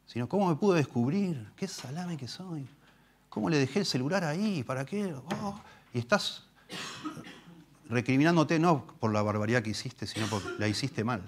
[0.07, 1.51] Sino, ¿cómo me pude descubrir?
[1.57, 2.67] ¿Qué salame que soy?
[3.31, 4.63] ¿Cómo le dejé el celular ahí?
[4.63, 5.15] ¿Para qué?
[5.15, 5.61] Oh,
[5.95, 6.45] y estás
[7.91, 11.23] recriminándote no por la barbaridad que hiciste, sino porque la hiciste mal.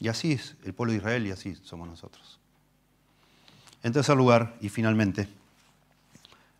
[0.00, 2.40] Y así es el pueblo de Israel y así somos nosotros.
[3.82, 5.28] En tercer lugar, y finalmente,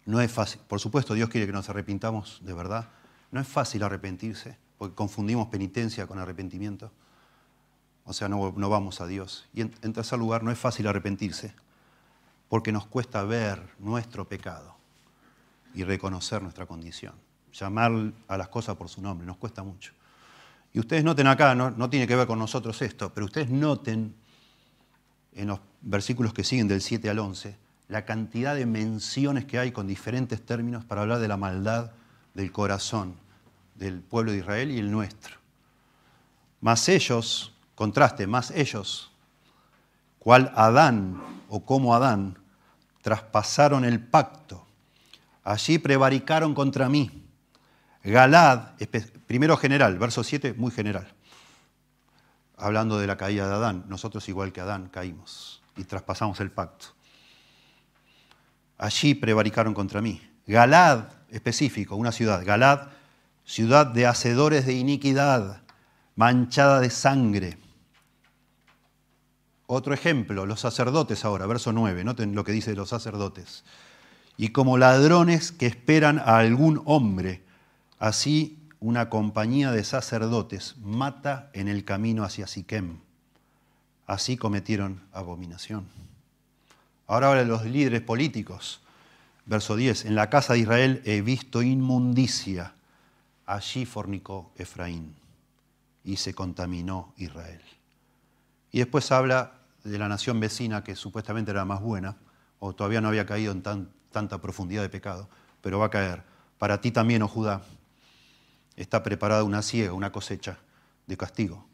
[0.04, 0.60] no es fácil.
[0.68, 2.90] Por supuesto, Dios quiere que nos arrepintamos de verdad.
[3.30, 6.92] No es fácil arrepentirse, porque confundimos penitencia con arrepentimiento.
[8.04, 9.48] O sea, no, vamos a Dios.
[9.54, 11.54] Y en, en tercer lugar, no es fácil arrepentirse,
[12.50, 14.76] porque nos cuesta ver nuestro pecado
[15.72, 17.23] y reconocer nuestra condición
[17.54, 19.92] llamar a las cosas por su nombre, nos cuesta mucho.
[20.72, 24.14] Y ustedes noten acá, no, tiene que ver con nosotros esto, pero ustedes noten
[25.32, 27.56] en los versículos que siguen del 7 al 11
[27.88, 31.92] la cantidad de menciones que hay con diferentes términos para hablar de la maldad
[32.32, 33.14] del corazón
[33.74, 35.36] del pueblo de Israel y el nuestro.
[36.60, 39.12] Más ellos, contraste, más ellos,
[40.18, 42.38] cual Adán o como Adán,
[43.02, 44.66] traspasaron el pacto.
[45.44, 47.23] Allí prevaricaron contra mí
[48.04, 48.72] Galad,
[49.26, 51.08] primero general, verso 7, muy general.
[52.56, 56.88] Hablando de la caída de Adán, nosotros igual que Adán caímos y traspasamos el pacto.
[58.76, 60.20] Allí prevaricaron contra mí.
[60.46, 62.44] Galad, específico, una ciudad.
[62.44, 62.88] Galad,
[63.44, 65.62] ciudad de hacedores de iniquidad,
[66.14, 67.58] manchada de sangre.
[69.66, 73.64] Otro ejemplo, los sacerdotes ahora, verso 9, noten lo que dice los sacerdotes.
[74.36, 77.43] Y como ladrones que esperan a algún hombre,
[78.04, 82.98] Así una compañía de sacerdotes mata en el camino hacia Siquem.
[84.06, 85.86] Así cometieron abominación.
[87.06, 88.82] Ahora habla de los líderes políticos.
[89.46, 90.04] Verso 10.
[90.04, 92.74] En la casa de Israel he visto inmundicia.
[93.46, 95.14] Allí fornicó Efraín
[96.04, 97.62] y se contaminó Israel.
[98.70, 99.52] Y después habla
[99.82, 102.18] de la nación vecina que supuestamente era más buena,
[102.58, 103.62] o todavía no había caído en
[104.12, 105.26] tanta profundidad de pecado,
[105.62, 106.22] pero va a caer.
[106.58, 107.62] Para ti también, oh Judá,
[108.76, 110.58] está preparada una ciega, una cosecha
[111.06, 111.66] de castigo,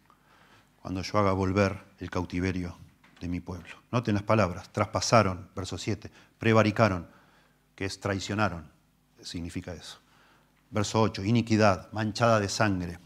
[0.82, 2.76] cuando yo haga volver el cautiverio
[3.20, 3.76] de mi pueblo.
[3.90, 7.06] Noten las palabras, traspasaron, verso 7, prevaricaron,
[7.74, 8.70] que es traicionaron,
[9.22, 9.98] significa eso.
[10.70, 12.98] Verso 8, iniquidad, manchada de sangre.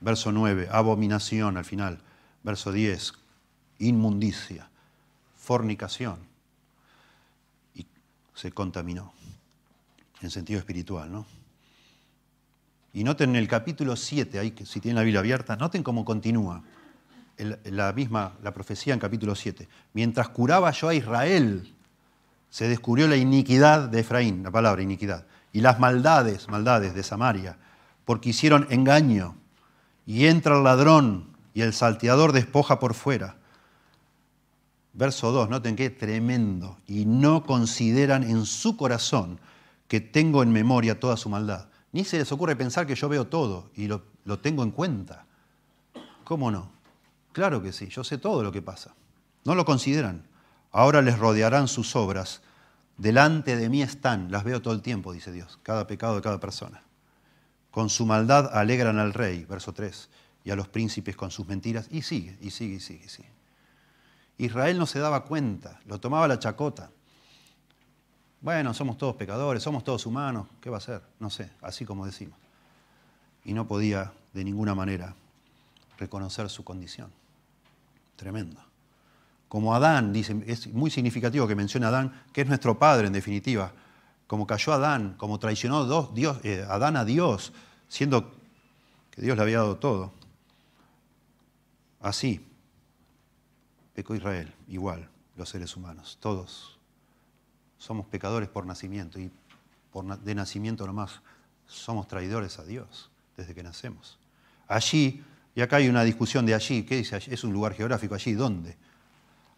[0.00, 2.00] Verso 9, abominación al final.
[2.42, 3.12] Verso 10,
[3.78, 4.68] inmundicia,
[5.36, 6.18] fornicación.
[7.74, 7.86] Y
[8.34, 9.12] se contaminó,
[10.20, 11.26] en sentido espiritual, ¿no?
[12.94, 16.62] Y noten en el capítulo 7, ahí, si tienen la Biblia abierta, noten cómo continúa
[17.64, 19.68] la misma, la profecía en capítulo 7.
[19.94, 21.74] Mientras curaba yo a Israel,
[22.48, 27.58] se descubrió la iniquidad de Efraín, la palabra iniquidad, y las maldades, maldades de Samaria,
[28.04, 29.34] porque hicieron engaño,
[30.06, 33.34] y entra el ladrón, y el salteador despoja por fuera.
[34.92, 39.40] Verso 2, noten qué tremendo, y no consideran en su corazón
[39.88, 41.66] que tengo en memoria toda su maldad.
[41.94, 44.02] Ni se les ocurre pensar que yo veo todo y lo,
[44.40, 45.26] tengo en cuenta.
[46.24, 46.72] ¿Cómo no?
[47.30, 48.96] Claro que sí, yo sé todo lo que pasa.
[49.44, 50.26] No lo consideran.
[50.72, 52.42] Ahora les rodearán sus obras.
[52.98, 56.40] Delante de mí están, las veo todo el tiempo, dice Dios, cada pecado de cada
[56.40, 56.82] persona.
[57.70, 60.10] Con su maldad alegran al rey, verso 3,
[60.42, 63.30] y a los príncipes con sus mentiras, y sigue, y sigue, y sigue, y sigue.
[64.38, 66.90] Israel no se daba cuenta, lo tomaba la chacota.
[68.44, 71.00] Bueno, somos todos pecadores, somos todos humanos, ¿qué va a ser?
[71.18, 72.38] No sé, así como decimos.
[73.42, 75.14] Y no podía de ninguna manera
[75.96, 77.10] reconocer su condición.
[78.16, 78.60] Tremendo.
[79.48, 83.72] Como Adán, dice, es muy significativo que mencione Adán, que es nuestro padre en definitiva.
[84.26, 87.50] Como cayó Adán, como traicionó Dios, eh, Adán a Dios,
[87.88, 88.30] siendo
[89.10, 90.12] que Dios le había dado todo.
[91.98, 92.46] Así,
[93.94, 96.73] pecó Israel, igual, los seres humanos, todos
[97.84, 99.30] somos pecadores por nacimiento y
[100.24, 101.20] de nacimiento nomás
[101.66, 104.18] somos traidores a Dios desde que nacemos.
[104.66, 105.22] Allí,
[105.54, 107.20] y acá hay una discusión de allí, ¿qué dice?
[107.28, 108.76] Es un lugar geográfico, allí, ¿dónde?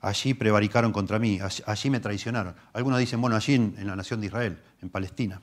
[0.01, 2.57] Allí prevaricaron contra mí, allí, me traicionaron.
[2.73, 5.41] Algunos dicen, bueno, allí en, la nación de Israel, en Palestina.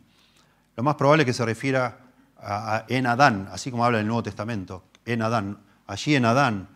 [0.76, 2.00] Lo más probable es que se refiera
[2.90, 5.58] en Adán, así como habla el Nuevo Testamento, en Adán.
[5.88, 6.68] Allí en Adán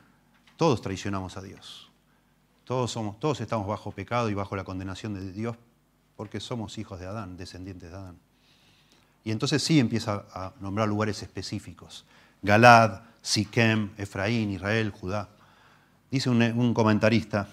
[0.55, 1.91] todos traicionamos a Dios.
[2.63, 5.57] Todos, somos, todos estamos bajo pecado y bajo la condenación de Dios
[6.17, 8.17] porque somos hijos de Adán, descendientes de Adán.
[9.23, 12.05] Y entonces sí empieza a nombrar lugares específicos.
[12.41, 15.29] Galad, Siquem, Efraín, Israel, Judá.
[16.09, 17.49] Dice un, comentarista,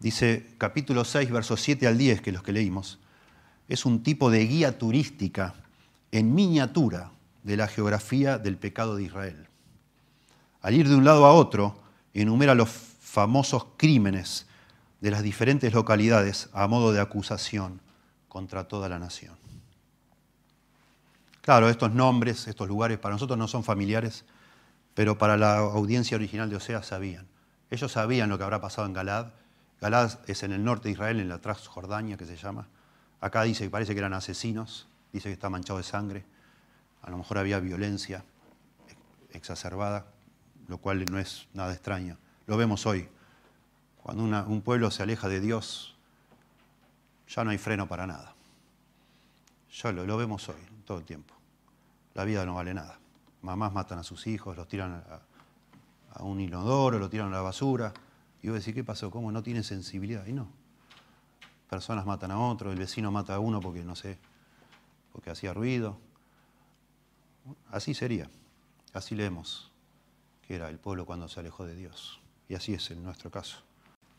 [0.00, 2.98] dice capítulo 6, versos 7 al 10, que los que leímos,
[3.68, 5.54] es un tipo de guía turística
[6.10, 7.12] en miniatura
[7.42, 9.46] de la geografía del pecado de Israel.
[10.60, 11.78] Al ir de un lado a otro,
[12.14, 14.46] enumera los famosos crímenes
[15.02, 17.80] de las diferentes localidades a modo de acusación
[18.28, 19.34] contra toda la nación.
[21.40, 24.24] Claro, estos nombres, estos lugares para nosotros no son familiares,
[24.94, 27.26] pero para la audiencia original de Osea sabían.
[27.68, 29.32] Ellos sabían lo que habrá pasado en Galad.
[29.80, 32.68] Galad es en el norte de Israel, en la Transjordania que se llama.
[33.20, 36.24] Acá dice que parece que eran asesinos, dice que está manchado de sangre.
[37.02, 38.24] A lo mejor había violencia
[39.32, 40.06] exacerbada,
[40.68, 42.18] lo cual no es nada extraño.
[42.46, 43.08] Lo vemos hoy.
[44.02, 45.94] Cuando un pueblo se aleja de Dios,
[47.28, 48.34] ya no hay freno para nada.
[49.80, 51.34] Ya lo, vemos hoy, todo el tiempo.
[52.14, 52.98] La vida no vale nada.
[53.42, 55.20] Mamás matan a sus hijos, los tiran a,
[56.14, 57.94] a un inodoro, lo tiran a la basura.
[58.42, 59.10] Y vos decís, ¿qué pasó?
[59.10, 60.26] ¿Cómo no tiene sensibilidad?
[60.26, 60.48] Y no.
[61.70, 64.18] Personas matan a otro, el vecino mata a uno porque, no sé,
[65.12, 65.96] porque hacía ruido.
[67.70, 68.28] Así sería.
[68.92, 69.70] Así leemos
[70.46, 72.20] que era el pueblo cuando se alejó de Dios.
[72.48, 73.62] Y así es en nuestro caso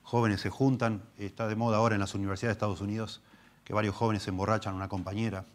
[0.03, 3.21] jóvenes se juntan, está de moda ahora en las universidades de Estados Unidos
[3.63, 5.45] que varios jóvenes se emborrachan a una compañera,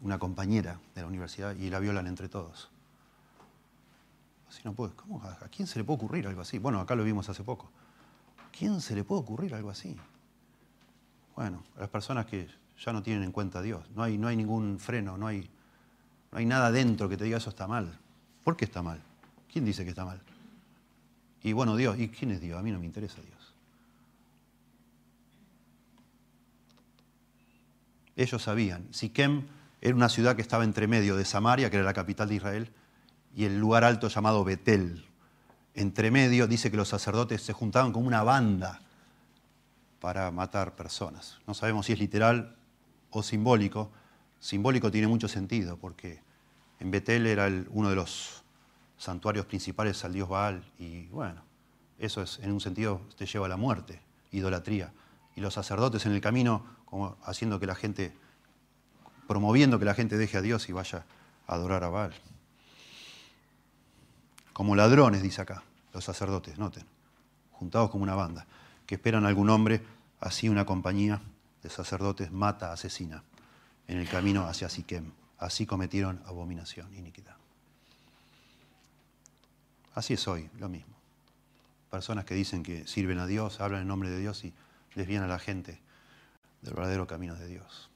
[0.00, 2.70] una compañera de la universidad y la violan entre todos.
[4.48, 5.22] Así no puede, ¿cómo?
[5.22, 6.58] ¿A quién se le puede ocurrir algo así?
[6.58, 7.70] Bueno, acá lo vimos hace poco.
[8.38, 9.96] ¿A quién se le puede ocurrir algo así?
[11.36, 12.48] Bueno, a las personas que
[12.78, 15.48] ya no tienen en cuenta a Dios, no hay, no hay ningún freno, no hay,
[16.30, 17.98] no hay nada dentro que te diga eso está mal.
[18.44, 19.00] ¿Por qué está mal?
[19.50, 20.20] ¿Quién dice que está mal?
[21.42, 22.58] Y bueno, Dios, ¿y quién es Dios?
[22.58, 23.31] A mí no me interesa Dios.
[28.16, 28.92] Ellos sabían.
[28.92, 29.46] Siquem
[29.80, 32.72] era una ciudad que estaba entre medio de Samaria, que era la capital de Israel,
[33.34, 35.06] y el lugar alto llamado Betel.
[35.74, 38.80] Entre medio dice que los sacerdotes se juntaban como una banda
[40.00, 41.38] para matar personas.
[41.46, 42.56] No sabemos si es literal
[43.10, 43.90] o simbólico.
[44.38, 46.20] Simbólico tiene mucho sentido porque
[46.80, 48.42] en Betel era uno de los
[48.98, 51.42] santuarios principales al dios Baal y bueno,
[51.98, 54.02] eso es en un sentido te lleva a la muerte,
[54.32, 54.92] idolatría.
[55.34, 58.12] Y los sacerdotes en el camino como haciendo que la gente,
[59.26, 61.06] promoviendo que la gente deje a Dios y vaya
[61.46, 62.12] a adorar a Baal.
[64.52, 65.62] Como ladrones, dice acá,
[65.94, 66.84] los sacerdotes, noten,
[67.52, 68.46] juntados como una banda,
[68.84, 69.82] que esperan a algún hombre,
[70.20, 71.22] así una compañía
[71.62, 73.24] de sacerdotes mata, asesina,
[73.88, 75.12] en el camino hacia Siquem.
[75.38, 77.36] Así cometieron abominación, iniquidad.
[79.94, 80.94] Así es hoy, lo mismo.
[81.90, 84.52] Personas que dicen que sirven a Dios, hablan en nombre de Dios y
[84.94, 85.80] desvían a la gente
[86.62, 87.90] del verdadero camino de Dios,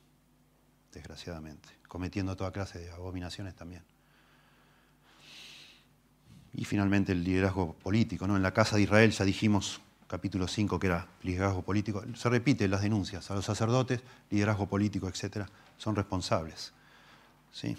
[0.93, 3.83] desgraciadamente, cometiendo toda clase de abominaciones también.
[6.53, 8.27] Y finalmente el liderazgo político.
[8.27, 8.37] ¿no?
[8.37, 12.03] En la Casa de Israel ya dijimos, capítulo 5, que era liderazgo político.
[12.15, 14.01] Se repite las denuncias a los sacerdotes,
[14.31, 15.47] liderazgo político, etc.
[15.77, 16.73] Son responsables.
[17.53, 17.77] ¿sí?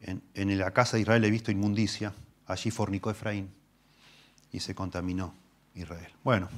[0.00, 2.12] En, en la Casa de Israel he visto inmundicia.
[2.46, 3.50] Allí fornicó Efraín
[4.52, 5.34] y se contaminó
[5.74, 6.12] Israel.
[6.22, 6.50] Bueno,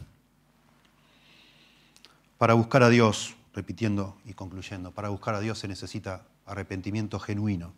[2.38, 7.72] para buscar a Dios, repitiendo y concluyendo, para buscar a Dios se necesita arrepentimiento genuino.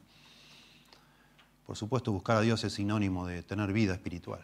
[1.66, 4.40] Por supuesto, buscar a Dios es sinónimo de tener vida espiritual.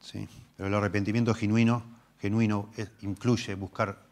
[0.00, 0.28] ¿sí?
[0.56, 1.82] Pero el arrepentimiento genuino,
[2.20, 2.68] genuino
[3.02, 4.04] incluye buscar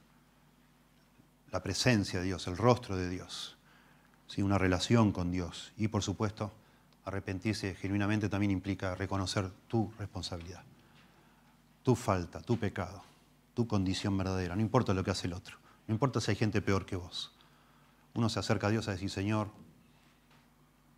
[1.50, 3.56] la presencia de Dios, el rostro de Dios,
[4.28, 4.40] ¿sí?
[4.42, 5.72] una relación con Dios.
[5.76, 6.52] Y por supuesto,
[7.04, 10.62] arrepentirse genuinamente también implica reconocer tu responsabilidad,
[11.82, 13.13] tu falta, tu pecado
[13.55, 16.61] tu condición verdadera, no importa lo que hace el otro, no importa si hay gente
[16.61, 17.32] peor que vos.
[18.14, 19.50] Uno se acerca a Dios a decir, Señor,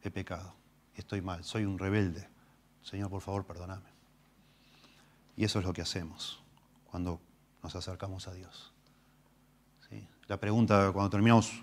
[0.02, 0.54] he pecado,
[0.94, 2.28] estoy mal, soy un rebelde.
[2.82, 3.88] Señor, por favor, perdóname.
[5.36, 6.42] Y eso es lo que hacemos
[6.90, 7.20] cuando
[7.62, 8.72] nos acercamos a Dios.
[10.28, 11.62] La pregunta cuando terminamos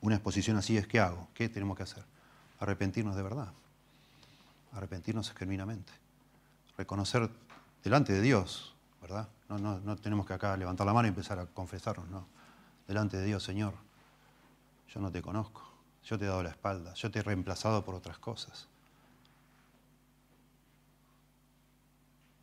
[0.00, 1.28] una exposición así es, ¿qué hago?
[1.34, 2.04] ¿Qué tenemos que hacer?
[2.58, 3.52] Arrepentirnos de verdad.
[4.72, 5.92] Arrepentirnos genuinamente.
[6.78, 7.28] Reconocer
[7.84, 9.28] delante de Dios, ¿verdad?
[9.48, 12.26] No, tenemos que acá levantar la mano y empezar a confesarnos, no.
[12.86, 13.74] Delante de Dios, Señor,
[14.88, 15.62] yo no te conozco,
[16.04, 18.68] yo te he dado la espalda, yo te he reemplazado por otras cosas.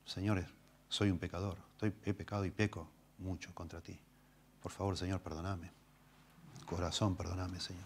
[0.06, 0.46] Señores,
[0.88, 2.88] soy un pecador, he pecado y peco
[3.18, 4.00] mucho contra ti.
[4.62, 5.72] Por favor, Señor, perdóname.
[6.66, 7.86] Corazón, perdóname, Señor.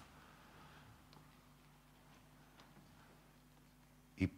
[4.17, 4.29] Y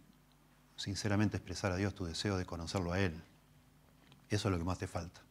[0.78, 3.22] sinceramente expresar a Dios tu deseo de conocerlo a Él,
[4.36, 5.22] eso es lo que más te falta.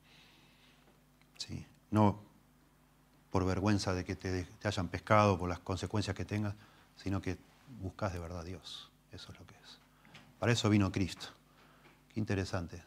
[1.39, 1.67] ¿Sí?
[1.91, 2.31] No
[3.31, 6.55] por vergüenza de que te, hayan pescado, por las consecuencias que tengas,
[6.97, 7.39] sino que
[7.81, 8.91] buscas de verdad a Dios.
[9.13, 9.79] Eso es lo que es.
[10.39, 11.29] Para eso vino Cristo.
[12.13, 12.83] Qué interesante.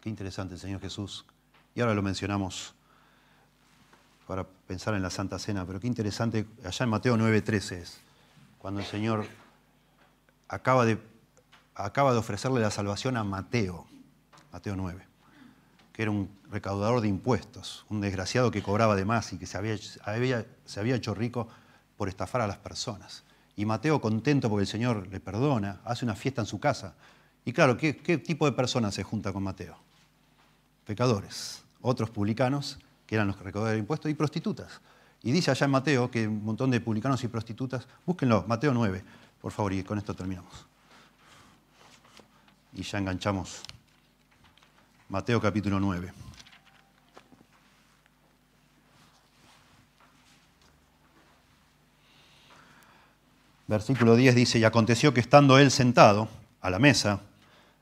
[0.00, 1.24] Qué interesante el Señor Jesús.
[1.74, 2.74] Y ahora lo mencionamos
[4.26, 8.00] para pensar en la Santa Cena, pero qué interesante, allá en Mateo 9:13 es,
[8.58, 9.26] cuando el Señor
[10.48, 10.98] acaba de,
[11.74, 13.86] acaba de ofrecerle la salvación a Mateo,
[14.54, 15.04] Mateo 9,
[15.92, 19.58] que era un recaudador de impuestos, un desgraciado que cobraba de más y que se
[19.58, 21.48] había, hecho rico
[21.96, 23.24] por estafar a las personas.
[23.56, 26.94] Y Mateo, contento porque el Señor le perdona, hace una fiesta en su casa.
[27.44, 27.94] Y claro, ¿qué,
[28.24, 29.76] tipo de personas se junta con Mateo?
[30.86, 32.78] Pecadores, otros publicanos
[33.08, 34.80] que eran los recaudadores de impuestos, y prostitutas.
[35.24, 39.02] Y dice allá en Mateo que un montón de publicanos y prostitutas, búsquenlo, Mateo 9,
[39.40, 40.64] por favor, y con esto terminamos.
[42.72, 43.60] Y ya enganchamos
[45.08, 46.12] Mateo capítulo 9.
[53.66, 56.28] Versículo 10 dice, y aconteció que estando él sentado
[56.60, 57.20] a la mesa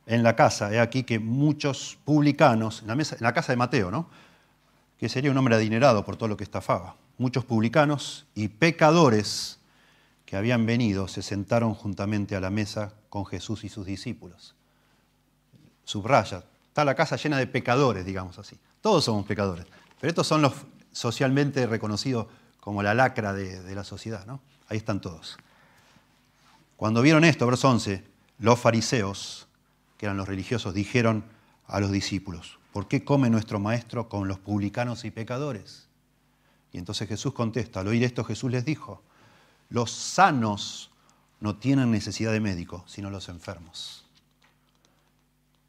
[0.06, 3.56] en la casa, he aquí que muchos publicanos, en la, mesa, en la casa de
[3.56, 4.08] Mateo, ¿no?
[4.98, 6.96] que sería un hombre adinerado por todo lo que estafaba.
[7.18, 9.58] Muchos publicanos y pecadores
[10.24, 14.54] que habían venido se sentaron juntamente a la mesa con Jesús y sus discípulos.
[15.84, 18.56] Subraya, está la casa llena de pecadores, digamos así.
[18.80, 19.66] Todos somos pecadores,
[20.00, 20.54] pero estos son los
[20.90, 22.28] socialmente reconocidos
[22.60, 24.40] como la lacra de, la sociedad, ¿no?
[24.70, 25.36] Ahí están todos.
[26.78, 28.02] Cuando vieron esto, verso 11,
[28.38, 29.48] los fariseos,
[29.98, 31.26] que eran los religiosos, dijeron
[31.66, 35.88] a los discípulos, ¿por qué come nuestro maestro con los publicanos y pecadores?
[36.72, 39.02] Y entonces Jesús contesta, al oír esto Jesús les dijo,
[39.68, 40.90] los sanos
[41.38, 44.01] no tienen necesidad de médico, sino los enfermos.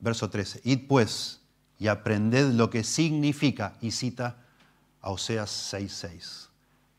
[0.03, 1.39] Verso 13, id pues
[1.79, 4.45] y aprended lo que significa, y cita
[5.01, 6.49] a Oseas 6.6,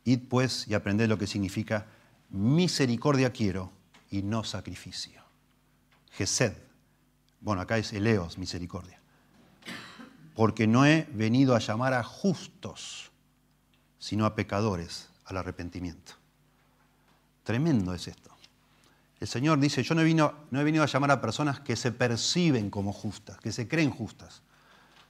[0.05, 1.85] id pues y aprended lo que significa
[2.29, 3.71] misericordia quiero
[4.09, 5.21] y no sacrificio.
[6.11, 6.53] Gesed,
[7.41, 8.99] bueno, acá es eleos, misericordia
[10.35, 13.11] porque no he venido a llamar a justos,
[13.97, 16.13] sino a pecadores al arrepentimiento.
[17.43, 18.34] Tremendo es esto.
[19.25, 21.75] El Señor dice, yo no he, venido, no he venido a llamar a personas que
[21.75, 24.43] se perciben como justas, que se creen justas,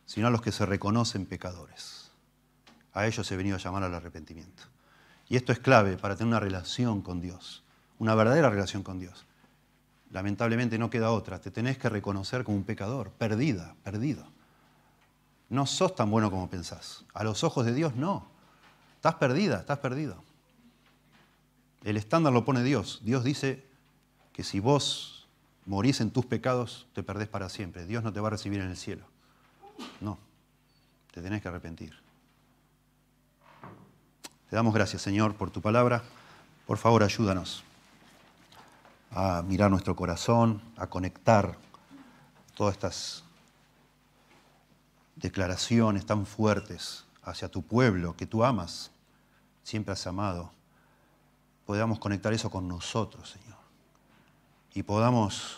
[0.06, 2.12] sino a los que se reconocen pecadores.
[2.94, 4.64] A ellos he venido a llamar al arrepentimiento.
[5.28, 7.66] Y esto es clave para tener una relación con Dios,
[8.00, 9.26] una verdadera relación con Dios.
[10.12, 14.26] Lamentablemente no queda otra, te tenés que reconocer como un pecador, perdida, perdido.
[15.50, 17.04] No sos tan bueno como pensás.
[17.14, 18.30] A los ojos de Dios no.
[18.96, 20.24] Estás perdida, estás perdido.
[21.84, 23.02] El estándar lo pone Dios.
[23.04, 23.75] Dios dice
[24.36, 25.26] que si vos
[25.66, 27.86] morís en tus pecados, te perdés para siempre.
[27.86, 29.06] Dios no te va a recibir en el cielo.
[30.02, 30.18] No,
[31.14, 31.98] te tenés que arrepentir.
[34.50, 36.04] Te damos gracias, Señor, por tu palabra.
[36.68, 37.64] Por favor, ayúdanos
[39.12, 41.58] a mirar nuestro corazón, a conectar
[42.56, 43.24] todas estas
[45.16, 48.92] declaraciones tan fuertes hacia tu pueblo que tú amas,
[49.64, 50.52] siempre has amado,
[51.66, 53.55] podamos conectar eso con nosotros, Señor.
[54.76, 55.58] Y podamos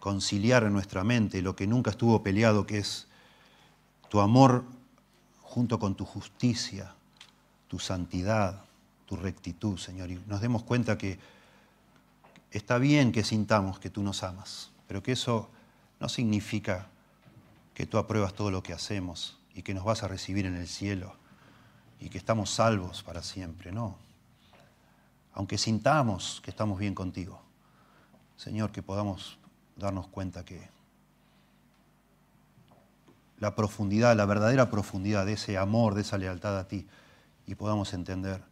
[0.00, 3.06] conciliar en nuestra mente lo que nunca estuvo peleado, que es
[4.08, 4.64] tu amor
[5.40, 6.92] junto con tu justicia,
[7.68, 8.64] tu santidad,
[9.06, 10.10] tu rectitud, Señor.
[10.10, 11.20] Y nos demos cuenta que
[12.50, 15.48] está bien que sintamos que tú nos amas, pero que eso
[16.00, 16.88] no significa
[17.74, 20.66] que tú apruebas todo lo que hacemos y que nos vas a recibir en el
[20.66, 21.14] cielo
[22.00, 23.96] y que estamos salvos para siempre, no.
[25.32, 27.40] Aunque sintamos que estamos bien contigo,
[28.40, 29.38] Señor, que podamos
[29.76, 30.66] darnos cuenta que
[33.38, 36.88] la profundidad, la verdadera profundidad de ese amor, de esa lealtad a ti,
[37.46, 38.42] y podamos entender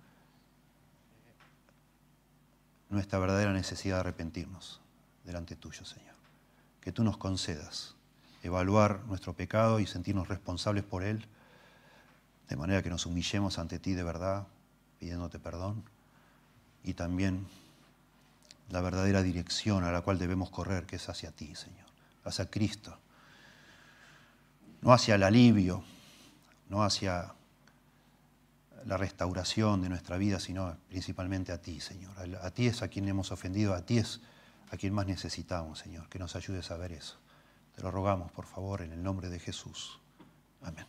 [2.90, 4.82] nuestra verdadera necesidad de arrepentirnos
[5.24, 6.16] delante tuyo, Señor.
[6.82, 7.94] Que tú nos concedas
[8.42, 11.24] evaluar nuestro pecado y sentirnos responsables por él,
[12.50, 14.48] de manera que nos humillemos ante ti de verdad,
[14.98, 15.82] pidiéndote perdón,
[16.84, 17.46] y también
[18.70, 21.86] la verdadera dirección a la cual debemos correr, que es hacia ti, Señor,
[22.24, 22.98] hacia Cristo,
[24.80, 25.82] no hacia el alivio,
[26.68, 27.34] no hacia
[28.84, 32.14] la restauración de nuestra vida, sino principalmente a ti, Señor.
[32.42, 34.20] A ti es a quien hemos ofendido, a ti es
[34.70, 37.16] a quien más necesitamos, Señor, que nos ayudes a ver eso.
[37.74, 39.98] Te lo rogamos, por favor, en el nombre de Jesús.
[40.62, 40.86] Amén.